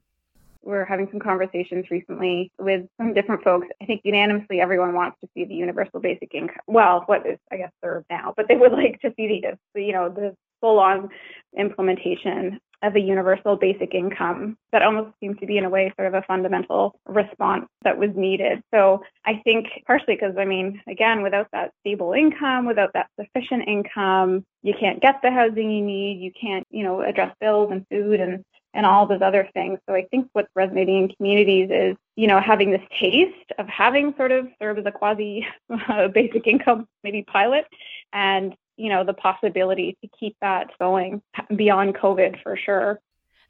[0.66, 3.68] we're having some conversations recently with some different folks.
[3.80, 6.56] I think unanimously everyone wants to see the universal basic income.
[6.66, 9.42] Well, what is I guess CERB now, but they would like to see
[9.74, 11.08] the you know the full on
[11.56, 16.08] implementation of a universal basic income that almost seems to be in a way sort
[16.08, 18.62] of a fundamental response that was needed.
[18.72, 23.66] So I think partially because I mean again without that stable income, without that sufficient
[23.66, 27.86] income, you can't get the housing you need, you can't, you know, address bills and
[27.90, 29.78] food and and all those other things.
[29.88, 34.14] So I think what's resonating in communities is, you know, having this taste of having
[34.16, 35.46] sort of CERB as a quasi
[35.88, 37.64] uh, basic income maybe pilot
[38.12, 41.22] and, you know, the possibility to keep that going
[41.54, 43.00] beyond COVID for sure.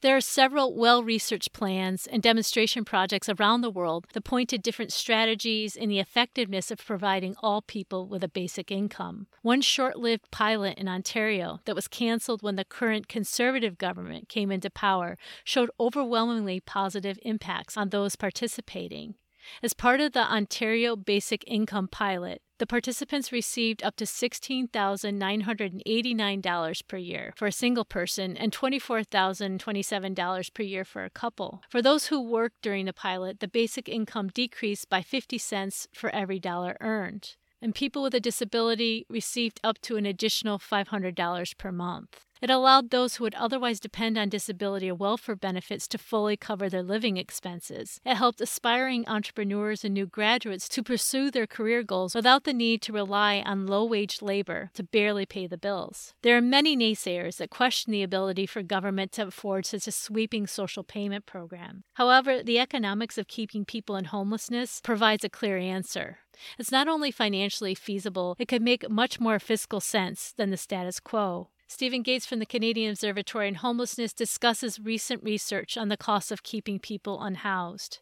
[0.03, 4.59] There are several well researched plans and demonstration projects around the world that point to
[4.59, 9.27] different strategies and the effectiveness of providing all people with a basic income.
[9.43, 14.53] One short lived pilot in Ontario that was canceled when the current conservative government came
[14.53, 19.15] into power showed overwhelmingly positive impacts on those participating.
[19.63, 26.97] As part of the Ontario Basic Income Pilot, The participants received up to $16,989 per
[26.97, 31.63] year for a single person and $24,027 per year for a couple.
[31.69, 36.15] For those who worked during the pilot, the basic income decreased by 50 cents for
[36.15, 41.73] every dollar earned and people with a disability received up to an additional $500 per
[41.73, 42.26] month.
[42.43, 46.69] It allowed those who would otherwise depend on disability or welfare benefits to fully cover
[46.69, 48.01] their living expenses.
[48.05, 52.83] It helped aspiring entrepreneurs and new graduates to pursue their career goals without the need
[52.83, 56.15] to rely on low wage labor to barely pay the bills.
[56.23, 60.47] There are many naysayers that question the ability for government to afford such a sweeping
[60.47, 61.85] social payment program.
[61.95, 66.19] However, the economics of keeping people in homelessness provides a clear answer.
[66.59, 71.01] It's not only financially feasible, it could make much more fiscal sense than the status
[71.01, 71.49] quo.
[71.69, 76.45] Stephen Gaetz from the Canadian Observatory on Homelessness discusses recent research on the cost of
[76.45, 77.99] keeping people unhoused.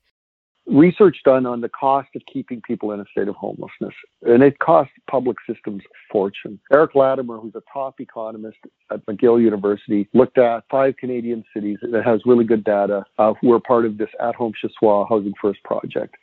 [0.66, 4.58] Research done on the cost of keeping people in a state of homelessness, and it
[4.58, 6.60] costs public systems a fortune.
[6.72, 8.58] Eric Latimer, who's a top economist
[8.90, 13.50] at McGill University, looked at five Canadian cities that has really good data uh, who
[13.52, 16.16] are part of this At Home Chez Housing First project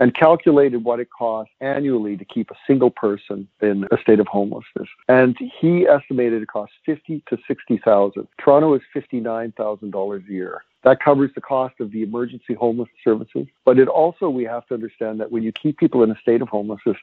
[0.00, 4.26] and calculated what it costs annually to keep a single person in a state of
[4.26, 4.88] homelessness.
[5.08, 8.28] And he estimated it costs fifty to sixty thousand.
[8.38, 10.62] Toronto is fifty nine thousand dollars a year.
[10.84, 13.46] That covers the cost of the emergency homeless services.
[13.64, 16.40] But it also we have to understand that when you keep people in a state
[16.40, 16.96] of homelessness,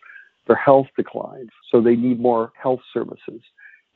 [0.48, 1.50] their health declines.
[1.72, 3.42] So they need more health services.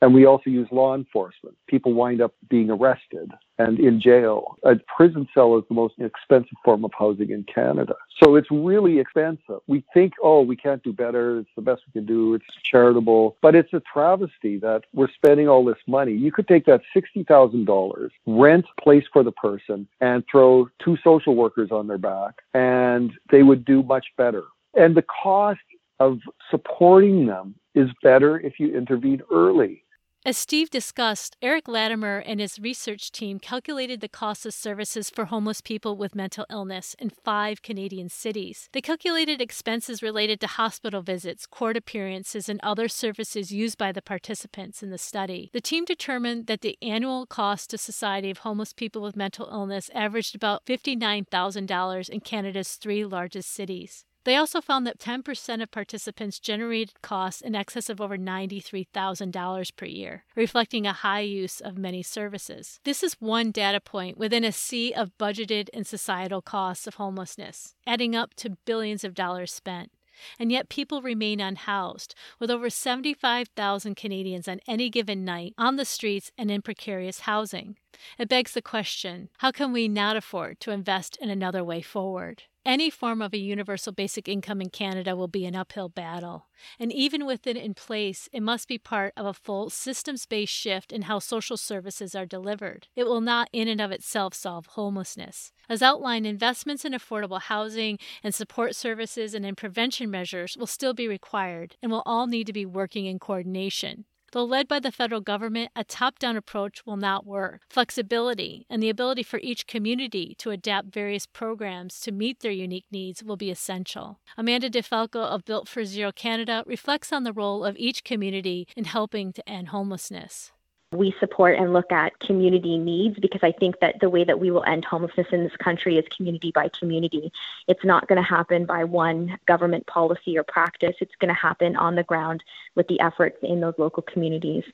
[0.02, 1.56] And we also use law enforcement.
[1.66, 4.56] People wind up being arrested and in jail.
[4.64, 7.94] A prison cell is the most expensive form of housing in Canada.
[8.22, 9.60] So it's really expensive.
[9.66, 11.40] We think, oh, we can't do better.
[11.40, 12.34] It's the best we can do.
[12.34, 13.36] It's charitable.
[13.42, 16.12] But it's a travesty that we're spending all this money.
[16.12, 21.70] You could take that $60,000, rent place for the person, and throw two social workers
[21.70, 24.44] on their back, and they would do much better.
[24.74, 25.60] And the cost
[25.98, 29.84] of supporting them is better if you intervene early.
[30.22, 35.24] As Steve discussed, Eric Latimer and his research team calculated the cost of services for
[35.24, 38.68] homeless people with mental illness in five Canadian cities.
[38.72, 44.02] They calculated expenses related to hospital visits, court appearances, and other services used by the
[44.02, 45.48] participants in the study.
[45.54, 49.90] The team determined that the annual cost to society of homeless people with mental illness
[49.94, 54.04] averaged about $59,000 in Canada's three largest cities.
[54.24, 59.86] They also found that 10% of participants generated costs in excess of over $93,000 per
[59.86, 62.80] year, reflecting a high use of many services.
[62.84, 67.74] This is one data point within a sea of budgeted and societal costs of homelessness,
[67.86, 69.90] adding up to billions of dollars spent.
[70.38, 75.86] And yet, people remain unhoused, with over 75,000 Canadians on any given night on the
[75.86, 77.76] streets and in precarious housing.
[78.18, 82.42] It begs the question how can we not afford to invest in another way forward?
[82.64, 86.46] Any form of a universal basic income in Canada will be an uphill battle.
[86.78, 90.52] And even with it in place, it must be part of a full systems based
[90.52, 92.88] shift in how social services are delivered.
[92.94, 95.52] It will not, in and of itself, solve homelessness.
[95.70, 100.92] As outlined, investments in affordable housing and support services and in prevention measures will still
[100.92, 104.04] be required and will all need to be working in coordination.
[104.32, 107.62] Though led by the federal government, a top down approach will not work.
[107.68, 112.86] Flexibility and the ability for each community to adapt various programs to meet their unique
[112.92, 114.20] needs will be essential.
[114.36, 118.84] Amanda DiFalco of Built for Zero Canada reflects on the role of each community in
[118.84, 120.52] helping to end homelessness
[120.92, 124.50] we support and look at community needs because I think that the way that we
[124.50, 127.32] will end homelessness in this country is community by community.
[127.68, 130.96] It's not going to happen by one government policy or practice.
[131.00, 132.42] It's going to happen on the ground
[132.74, 134.64] with the efforts in those local communities.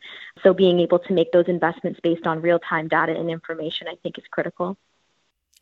[0.43, 3.97] So being able to make those investments based on real time data and information, I
[4.03, 4.79] think, is critical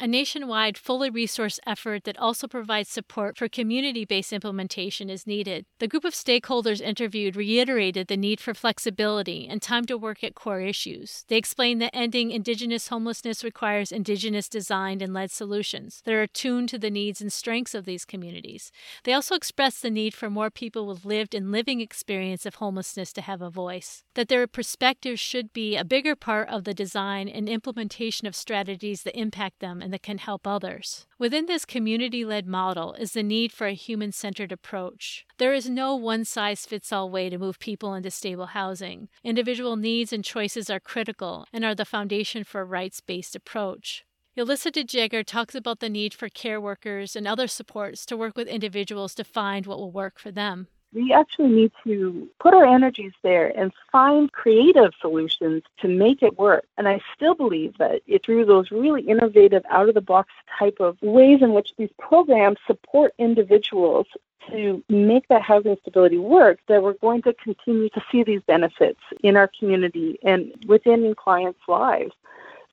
[0.01, 5.67] a nationwide, fully resourced effort that also provides support for community based implementation is needed.
[5.79, 10.35] The group of stakeholders interviewed reiterated the need for flexibility and time to work at
[10.35, 11.25] core issues.
[11.29, 16.71] They explained that ending Indigenous homelessness requires Indigenous designed and led solutions that are attuned
[16.71, 18.73] to the needs and strengths of these communities.
[19.05, 23.13] They also expressed the need for more people with lived and living experience of homelessness
[23.13, 27.29] to have a voice, that their perspectives should be a bigger part of the design
[27.29, 31.07] and implementation of strategies that impact them and that can help others.
[31.19, 35.27] Within this community led model is the need for a human centered approach.
[35.37, 39.11] There is no one size fits all way to move people into stable housing.
[39.23, 44.07] Individual needs and choices are critical and are the foundation for a rights based approach.
[44.39, 48.49] Yolissa DeJager talks about the need for care workers and other supports to work with
[48.49, 53.13] individuals to find what will work for them we actually need to put our energies
[53.23, 56.65] there and find creative solutions to make it work.
[56.79, 60.79] And I still believe that it, through those really innovative, out of the box type
[60.81, 64.07] of ways in which these programs support individuals
[64.51, 69.01] to make that housing stability work, that we're going to continue to see these benefits
[69.23, 72.13] in our community and within clients' lives.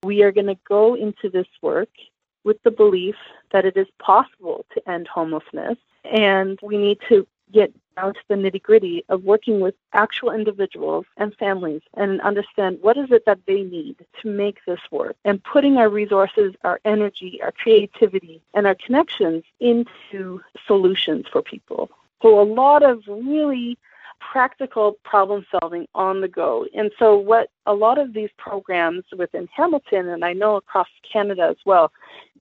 [0.03, 1.89] We are going to go into this work
[2.43, 3.15] with the belief
[3.51, 8.35] that it is possible to end homelessness, and we need to get down to the
[8.35, 13.39] nitty gritty of working with actual individuals and families and understand what is it that
[13.47, 18.67] they need to make this work and putting our resources, our energy, our creativity, and
[18.67, 21.89] our connections into solutions for people.
[22.21, 23.77] So a lot of really
[24.31, 26.65] practical problem solving on the go.
[26.73, 31.47] And so, what a lot of these programs within Hamilton, and I know across Canada
[31.49, 31.91] as well,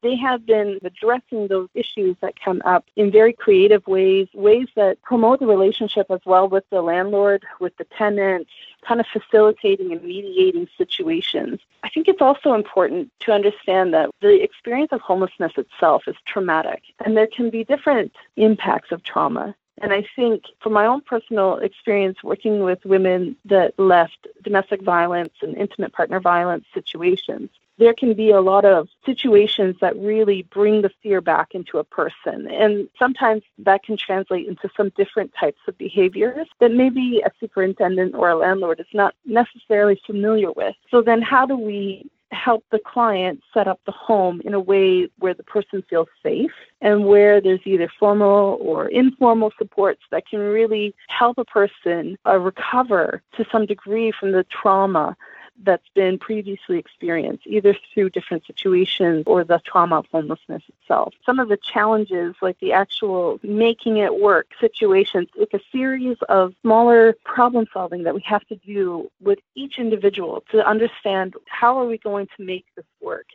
[0.03, 5.01] they have been addressing those issues that come up in very creative ways, ways that
[5.03, 8.47] promote the relationship as well with the landlord, with the tenant,
[8.87, 11.61] kind of facilitating and mediating situations.
[11.83, 16.83] I think it's also important to understand that the experience of homelessness itself is traumatic,
[17.05, 19.55] and there can be different impacts of trauma.
[19.81, 25.33] And I think from my own personal experience working with women that left domestic violence
[25.43, 30.83] and intimate partner violence situations, there can be a lot of situations that really bring
[30.83, 32.47] the fear back into a person.
[32.47, 38.15] And sometimes that can translate into some different types of behaviors that maybe a superintendent
[38.15, 40.77] or a landlord is not necessarily familiar with.
[40.91, 45.09] So then how do we help the client set up the home in a way
[45.19, 50.41] where the person feels safe and where there's either formal or informal supports that can
[50.41, 55.17] really help a person uh, recover to some degree from the trauma
[55.65, 61.15] that's been previously experienced, either through different situations or the trauma of homelessness itself.
[61.25, 66.55] Some of the challenges, like the actual making it work situations, it's a series of
[66.63, 71.87] smaller problem solving that we have to do with each individual to understand how are
[71.87, 73.27] we going to make this work.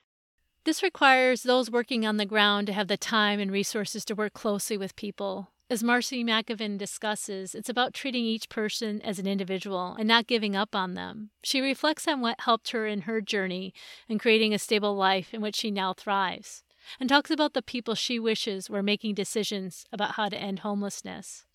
[0.66, 4.34] This requires those working on the ground to have the time and resources to work
[4.34, 9.96] closely with people as Marcy McEvan discusses, it's about treating each person as an individual
[9.98, 11.32] and not giving up on them.
[11.44, 13.74] She reflects on what helped her in her journey
[14.08, 16.64] in creating a stable life in which she now thrives,
[17.00, 21.46] and talks about the people she wishes were making decisions about how to end homelessness.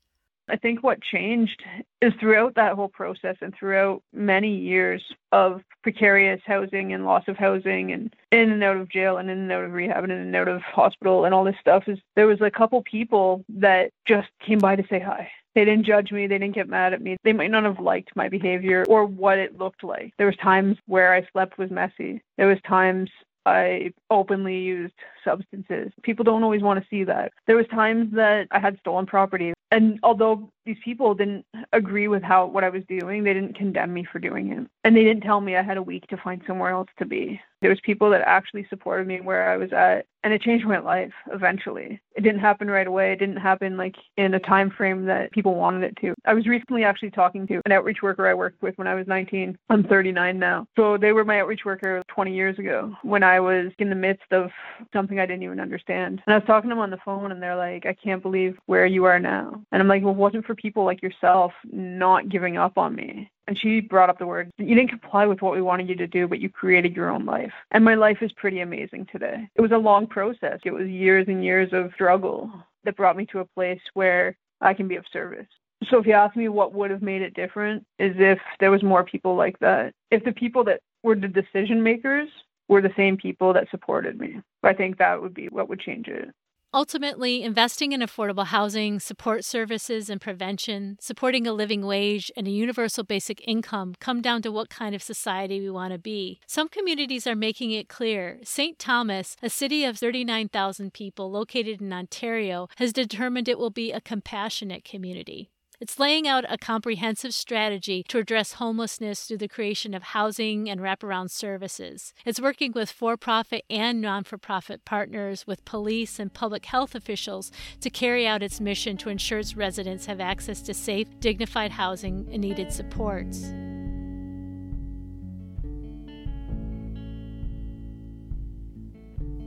[0.50, 1.62] I think what changed
[2.00, 7.36] is throughout that whole process and throughout many years of precarious housing and loss of
[7.36, 10.18] housing and in and out of jail and in and out of rehab and in
[10.18, 13.92] and out of hospital and all this stuff is there was a couple people that
[14.06, 15.30] just came by to say hi.
[15.54, 16.26] They didn't judge me.
[16.26, 17.16] They didn't get mad at me.
[17.24, 20.12] They might not have liked my behavior or what it looked like.
[20.16, 22.22] There was times where I slept was messy.
[22.36, 23.10] There was times
[23.50, 24.94] I openly used
[25.24, 25.92] substances.
[26.02, 27.32] People don't always want to see that.
[27.46, 32.22] There was times that I had stolen property and although these people didn't agree with
[32.22, 34.68] how what I was doing, they didn't condemn me for doing it.
[34.84, 37.40] And they didn't tell me I had a week to find somewhere else to be.
[37.60, 40.78] There was people that actually supported me where I was at and it changed my
[40.78, 42.00] life eventually.
[42.14, 43.12] It didn't happen right away.
[43.12, 46.14] It didn't happen like in a time frame that people wanted it to.
[46.24, 49.06] I was recently actually talking to an outreach worker I worked with when I was
[49.06, 49.56] 19.
[49.70, 50.66] I'm 39 now.
[50.76, 54.30] So they were my outreach worker 20 years ago when I was in the midst
[54.32, 54.50] of
[54.92, 56.22] something I didn't even understand.
[56.26, 58.58] And I was talking to them on the phone and they're like, I can't believe
[58.66, 59.62] where you are now.
[59.72, 63.30] And I'm like, well, it wasn't for people like yourself not giving up on me.
[63.46, 66.06] And she brought up the word, you didn't comply with what we wanted you to
[66.06, 67.52] do, but you created your own life.
[67.72, 69.48] And my life is pretty amazing today.
[69.56, 70.60] It was a long process.
[70.64, 72.50] It was years and years of struggle
[72.84, 75.48] that brought me to a place where I can be of service.
[75.88, 78.82] So if you ask me what would have made it different is if there was
[78.82, 79.94] more people like that.
[80.10, 82.28] If the people that were the decision makers
[82.68, 84.40] were the same people that supported me.
[84.62, 86.30] I think that would be what would change it.
[86.72, 92.52] Ultimately, investing in affordable housing, support services and prevention, supporting a living wage, and a
[92.52, 96.38] universal basic income come down to what kind of society we want to be.
[96.46, 98.38] Some communities are making it clear.
[98.44, 98.78] St.
[98.78, 104.00] Thomas, a city of 39,000 people located in Ontario, has determined it will be a
[104.00, 105.50] compassionate community.
[105.80, 110.78] It's laying out a comprehensive strategy to address homelessness through the creation of housing and
[110.78, 112.12] wraparound services.
[112.26, 116.94] It's working with for profit and non for profit partners, with police and public health
[116.94, 117.50] officials
[117.80, 122.28] to carry out its mission to ensure its residents have access to safe, dignified housing
[122.30, 123.44] and needed supports.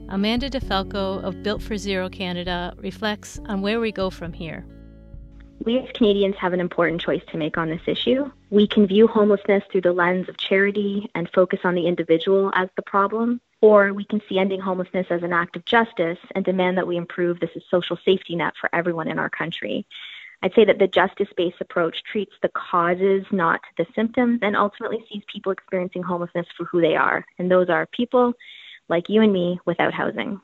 [0.10, 4.66] Amanda DiFalco of Built for Zero Canada reflects on where we go from here.
[5.66, 8.30] We as Canadians have an important choice to make on this issue.
[8.50, 12.68] We can view homelessness through the lens of charity and focus on the individual as
[12.76, 16.78] the problem, or we can see ending homelessness as an act of justice and demand
[16.78, 19.86] that we improve this social safety net for everyone in our country.
[20.42, 25.06] I'd say that the justice based approach treats the causes, not the symptoms, and ultimately
[25.10, 27.26] sees people experiencing homelessness for who they are.
[27.40, 28.34] And those are people
[28.90, 30.42] like you and me without housing.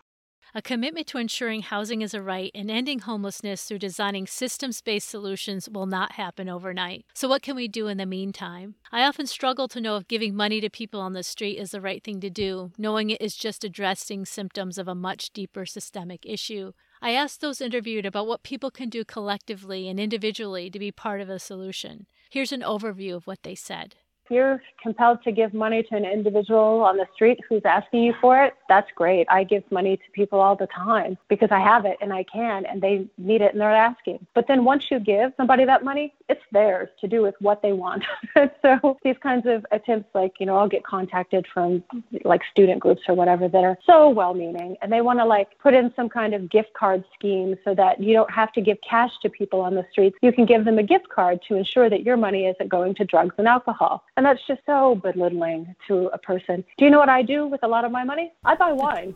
[0.53, 5.07] A commitment to ensuring housing is a right and ending homelessness through designing systems based
[5.07, 7.05] solutions will not happen overnight.
[7.13, 8.75] So, what can we do in the meantime?
[8.91, 11.81] I often struggle to know if giving money to people on the street is the
[11.81, 16.25] right thing to do, knowing it is just addressing symptoms of a much deeper systemic
[16.25, 16.73] issue.
[17.01, 21.21] I asked those interviewed about what people can do collectively and individually to be part
[21.21, 22.07] of a solution.
[22.29, 23.95] Here's an overview of what they said
[24.29, 28.43] you're compelled to give money to an individual on the street who's asking you for
[28.43, 29.27] it, that's great.
[29.29, 32.65] I give money to people all the time because I have it and I can
[32.65, 34.25] and they need it and they're asking.
[34.33, 37.73] But then once you give somebody that money, it's theirs to do with what they
[37.73, 38.03] want.
[38.61, 41.83] so these kinds of attempts, like, you know, I'll get contacted from
[42.23, 45.57] like student groups or whatever that are so well meaning and they want to like
[45.59, 48.77] put in some kind of gift card scheme so that you don't have to give
[48.87, 50.17] cash to people on the streets.
[50.21, 53.05] You can give them a gift card to ensure that your money isn't going to
[53.05, 54.03] drugs and alcohol.
[54.19, 56.65] And that's just so belittling to a person.
[56.77, 58.33] Do you know what I do with a lot of my money?
[58.43, 59.15] I buy wine.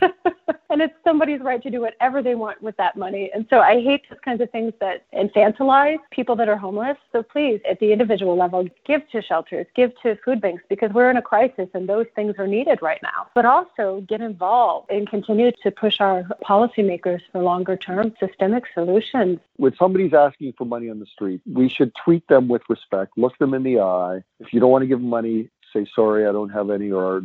[0.70, 3.30] and it's somebody's right to do whatever they want with that money.
[3.34, 6.96] And so I hate those kinds of things that infantilize people that are homeless.
[7.12, 11.10] So please, at the individual level, give to shelters, give to food banks because we're
[11.10, 13.28] in a crisis and those things are needed right now.
[13.34, 19.38] But also get involved and continue to push our policymakers for longer term systemic solutions.
[19.56, 23.38] When somebody's asking for money on the street, we should treat them with respect, look
[23.38, 24.24] them in the eye.
[24.40, 27.22] If you don't want to give money, say, sorry, I don't have any, or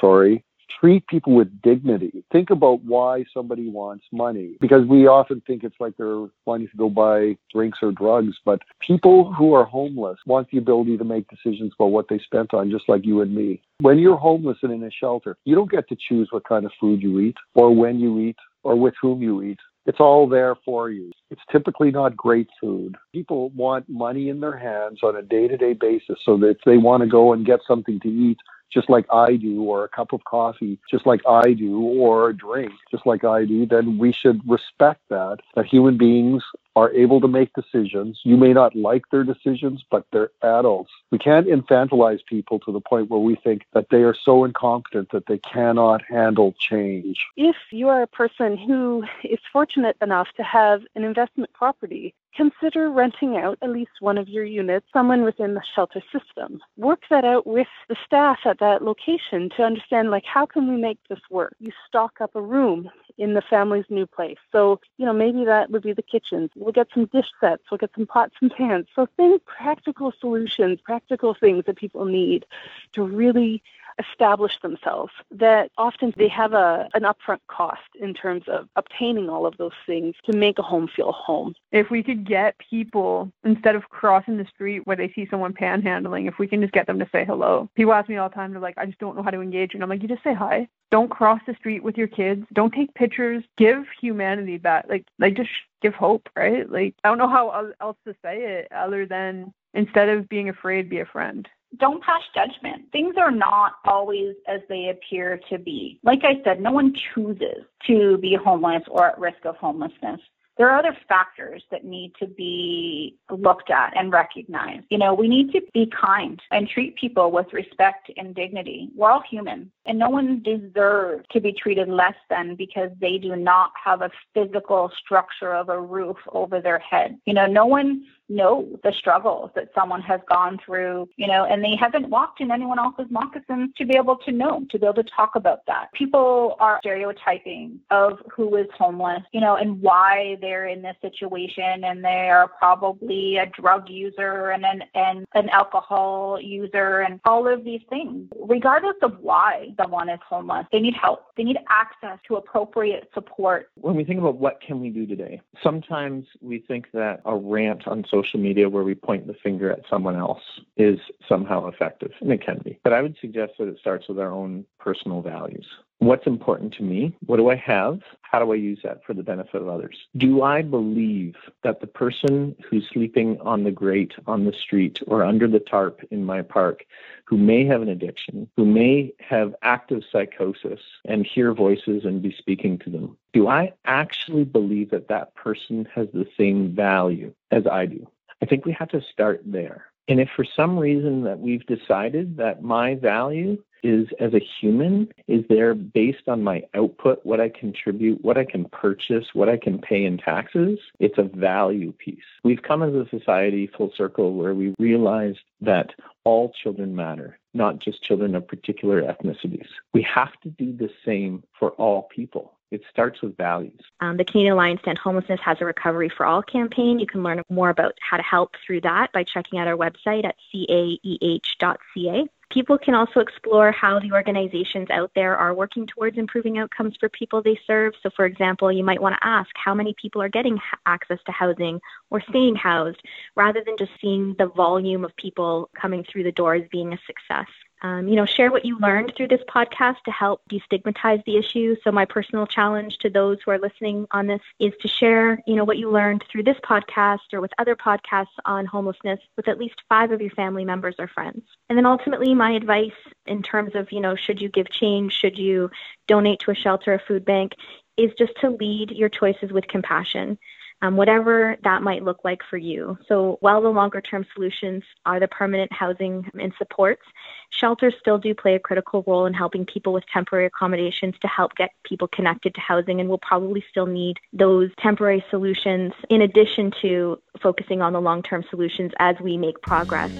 [0.00, 0.44] sorry.
[0.78, 2.24] Treat people with dignity.
[2.32, 6.76] Think about why somebody wants money because we often think it's like they're wanting to
[6.76, 8.36] go buy drinks or drugs.
[8.44, 12.54] But people who are homeless want the ability to make decisions about what they spent
[12.54, 13.62] on, just like you and me.
[13.80, 16.72] When you're homeless and in a shelter, you don't get to choose what kind of
[16.80, 19.58] food you eat or when you eat or with whom you eat.
[19.86, 21.10] It's all there for you.
[21.30, 22.96] It's typically not great food.
[23.12, 26.76] People want money in their hands on a day to day basis so that they
[26.76, 28.36] want to go and get something to eat,
[28.72, 32.36] just like I do, or a cup of coffee, just like I do, or a
[32.36, 36.42] drink, just like I do, then we should respect that, that human beings
[36.80, 38.20] are able to make decisions.
[38.24, 40.90] You may not like their decisions, but they're adults.
[41.10, 45.10] We can't infantilize people to the point where we think that they are so incompetent
[45.12, 47.18] that they cannot handle change.
[47.36, 52.90] If you are a person who is fortunate enough to have an investment property, consider
[52.90, 56.60] renting out at least one of your units, someone within the shelter system.
[56.76, 60.80] Work that out with the staff at that location to understand like how can we
[60.80, 61.54] make this work?
[61.58, 62.90] You stock up a room
[63.20, 64.38] in the family's new place.
[64.50, 66.50] So, you know, maybe that would be the kitchens.
[66.56, 68.86] We'll get some dish sets, we'll get some pots and pans.
[68.96, 72.46] So think practical solutions, practical things that people need
[72.94, 73.62] to really
[73.98, 79.46] establish themselves that often they have a an upfront cost in terms of obtaining all
[79.46, 81.54] of those things to make a home feel home.
[81.72, 86.28] If we could get people instead of crossing the street where they see someone panhandling,
[86.28, 87.68] if we can just get them to say hello.
[87.74, 89.74] People ask me all the time, they're like, I just don't know how to engage.
[89.74, 90.68] And I'm like, you just say hi.
[90.90, 92.44] Don't cross the street with your kids.
[92.52, 93.44] Don't take pictures.
[93.56, 94.86] Give humanity back.
[94.88, 95.50] Like, like just
[95.82, 96.68] give hope, right?
[96.70, 100.90] Like, I don't know how else to say it other than instead of being afraid,
[100.90, 102.90] be a friend don't pass judgment.
[102.92, 106.00] Things are not always as they appear to be.
[106.02, 110.20] Like I said, no one chooses to be homeless or at risk of homelessness
[110.60, 114.84] there are other factors that need to be looked at and recognized.
[114.90, 118.90] You know, we need to be kind and treat people with respect and dignity.
[118.94, 123.36] We're all human, and no one deserves to be treated less than because they do
[123.36, 127.18] not have a physical structure of a roof over their head.
[127.24, 131.62] You know, no one know the struggles that someone has gone through, you know, and
[131.62, 135.02] they haven't walked in anyone else's moccasins to be able to know, to be able
[135.02, 135.92] to talk about that.
[135.92, 141.84] People are stereotyping of who is homeless, you know, and why they're in this situation
[141.84, 147.52] and they are probably a drug user and an and an alcohol user and all
[147.52, 148.28] of these things.
[148.38, 151.34] Regardless of why someone is homeless, they need help.
[151.36, 153.70] They need access to appropriate support.
[153.74, 157.86] When we think about what can we do today, sometimes we think that a rant
[157.88, 160.42] on social social media where we point the finger at someone else
[160.76, 160.98] is
[161.28, 162.78] somehow effective, and it can be.
[162.84, 165.66] But I would suggest that it starts with our own personal values.
[166.00, 167.14] What's important to me?
[167.26, 168.00] What do I have?
[168.22, 169.98] How do I use that for the benefit of others?
[170.16, 175.22] Do I believe that the person who's sleeping on the grate on the street or
[175.22, 176.86] under the tarp in my park,
[177.26, 182.32] who may have an addiction, who may have active psychosis and hear voices and be
[182.32, 187.66] speaking to them, do I actually believe that that person has the same value as
[187.66, 188.06] I do?
[188.42, 189.84] I think we have to start there.
[190.08, 195.08] And if for some reason that we've decided that my value is as a human
[195.26, 199.56] is there based on my output, what I contribute, what I can purchase, what I
[199.56, 200.78] can pay in taxes.
[200.98, 202.18] It's a value piece.
[202.44, 205.90] We've come as a society full circle where we realized that
[206.24, 209.68] all children matter, not just children of particular ethnicities.
[209.92, 212.54] We have to do the same for all people.
[212.70, 213.80] It starts with values.
[214.00, 217.00] Um, the Canadian Alliance to Homelessness has a Recovery for All campaign.
[217.00, 220.24] You can learn more about how to help through that by checking out our website
[220.24, 222.28] at caeh.ca.
[222.50, 227.08] People can also explore how the organizations out there are working towards improving outcomes for
[227.10, 227.92] people they serve.
[228.02, 231.32] So, for example, you might want to ask how many people are getting access to
[231.32, 231.80] housing
[232.10, 233.00] or staying housed
[233.36, 236.98] rather than just seeing the volume of people coming through the door as being a
[237.06, 237.46] success.
[237.82, 241.76] Um, you know, share what you learned through this podcast to help destigmatize the issue.
[241.82, 245.56] So my personal challenge to those who are listening on this is to share, you
[245.56, 249.58] know, what you learned through this podcast or with other podcasts on homelessness with at
[249.58, 251.42] least five of your family members or friends.
[251.68, 252.92] And then ultimately, my advice
[253.26, 255.70] in terms of, you know, should you give change, should you
[256.06, 257.52] donate to a shelter, a food bank,
[257.96, 260.38] is just to lead your choices with compassion
[260.82, 262.98] um, whatever that might look like for you.
[263.06, 267.02] So while the longer term solutions are the permanent housing and supports,
[267.50, 271.54] shelters still do play a critical role in helping people with temporary accommodations to help
[271.56, 276.72] get people connected to housing and we'll probably still need those temporary solutions in addition
[276.80, 280.10] to focusing on the long term solutions as we make progress.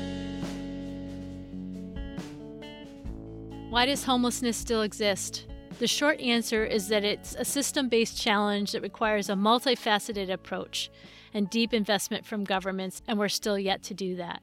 [3.70, 5.46] Why does homelessness still exist?
[5.80, 10.90] The short answer is that it's a system based challenge that requires a multifaceted approach
[11.32, 14.42] and deep investment from governments, and we're still yet to do that.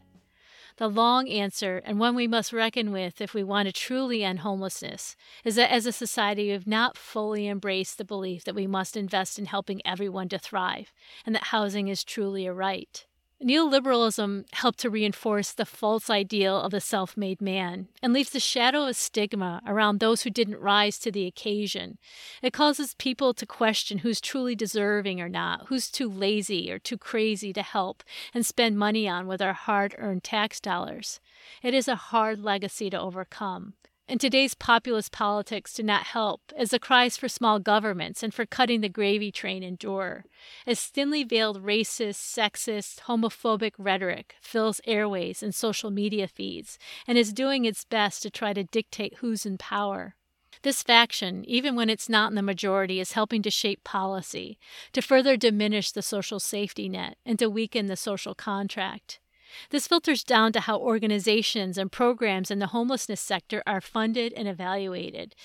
[0.78, 4.40] The long answer, and one we must reckon with if we want to truly end
[4.40, 5.16] homelessness,
[5.46, 8.98] is that as a society we have not fully embraced the belief that we must
[8.98, 10.92] invest in helping everyone to thrive
[11.24, 13.06] and that housing is truly a right.
[13.44, 18.40] Neoliberalism helped to reinforce the false ideal of the self made man and leaves a
[18.40, 22.00] shadow of stigma around those who didn't rise to the occasion.
[22.42, 26.98] It causes people to question who's truly deserving or not, who's too lazy or too
[26.98, 31.20] crazy to help and spend money on with our hard earned tax dollars.
[31.62, 33.74] It is a hard legacy to overcome.
[34.10, 38.46] And today's populist politics do not help, as the cries for small governments and for
[38.46, 40.24] cutting the gravy train endure,
[40.66, 47.34] as thinly veiled racist, sexist, homophobic rhetoric fills airways and social media feeds and is
[47.34, 50.16] doing its best to try to dictate who's in power.
[50.62, 54.58] This faction, even when it's not in the majority, is helping to shape policy,
[54.94, 59.20] to further diminish the social safety net, and to weaken the social contract.
[59.70, 64.48] This filters down to how organizations and programs in the homelessness sector are funded and
[64.48, 65.36] evaluated.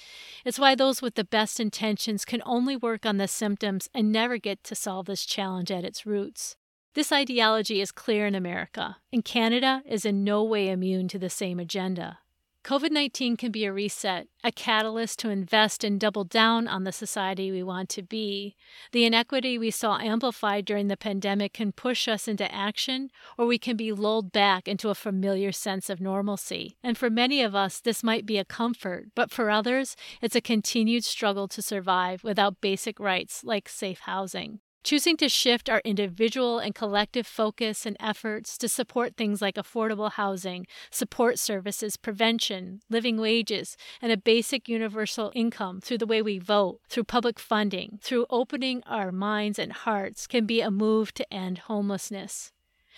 [0.45, 4.39] It's why those with the best intentions can only work on the symptoms and never
[4.39, 6.57] get to solve this challenge at its roots.
[6.95, 11.31] This ideology is clear in America, and Canada is in no way immune to the
[11.31, 12.19] same agenda.
[12.65, 16.93] COVID 19 can be a reset, a catalyst to invest and double down on the
[16.93, 18.55] society we want to be.
[18.93, 23.59] The inequity we saw amplified during the pandemic can push us into action, or we
[23.59, 26.77] can be lulled back into a familiar sense of normalcy.
[26.85, 30.41] And for many of us, this might be a comfort, but for others, it's a
[30.41, 34.61] continued struggle to survive without basic rights like safe housing.
[34.85, 40.11] Choosing to shift our individual and collective focus and efforts to support things like affordable
[40.11, 46.41] housing, support services, prevention, living wages, and a basic universal income through the way we
[46.41, 51.33] vote, through public funding, through opening our minds and hearts can be a move to
[51.33, 52.51] end homelessness.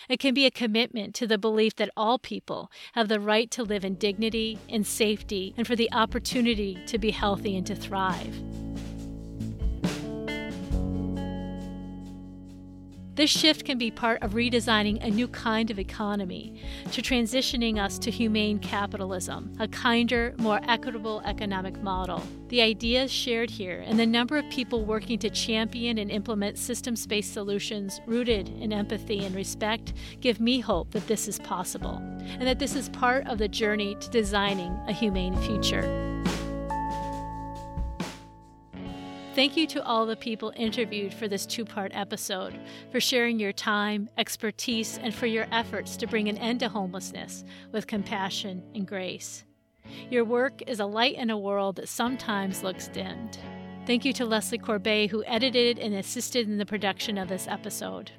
[0.08, 3.62] It can be a commitment to the belief that all people have the right to
[3.62, 8.42] live in dignity, in safety, and for the opportunity to be healthy and to thrive.
[13.14, 16.60] This shift can be part of redesigning a new kind of economy,
[16.90, 22.20] to transitioning us to humane capitalism, a kinder, more equitable economic model.
[22.48, 27.06] The ideas shared here and the number of people working to champion and implement systems
[27.06, 32.42] based solutions rooted in empathy and respect give me hope that this is possible, and
[32.42, 36.13] that this is part of the journey to designing a humane future.
[39.34, 42.56] Thank you to all the people interviewed for this two part episode,
[42.92, 47.44] for sharing your time, expertise, and for your efforts to bring an end to homelessness
[47.72, 49.42] with compassion and grace.
[50.08, 53.40] Your work is a light in a world that sometimes looks dimmed.
[53.86, 58.12] Thank you to Leslie Corbet, who edited and assisted in the production of this episode.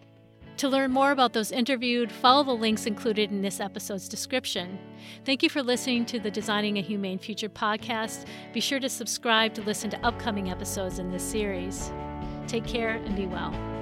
[0.58, 4.80] To learn more about those interviewed, follow the links included in this episode's description.
[5.26, 8.26] Thank you for listening to the Designing a Humane Future podcast.
[8.54, 11.92] Be sure to subscribe to listen to upcoming episodes in this series.
[12.48, 13.75] Take care and be well.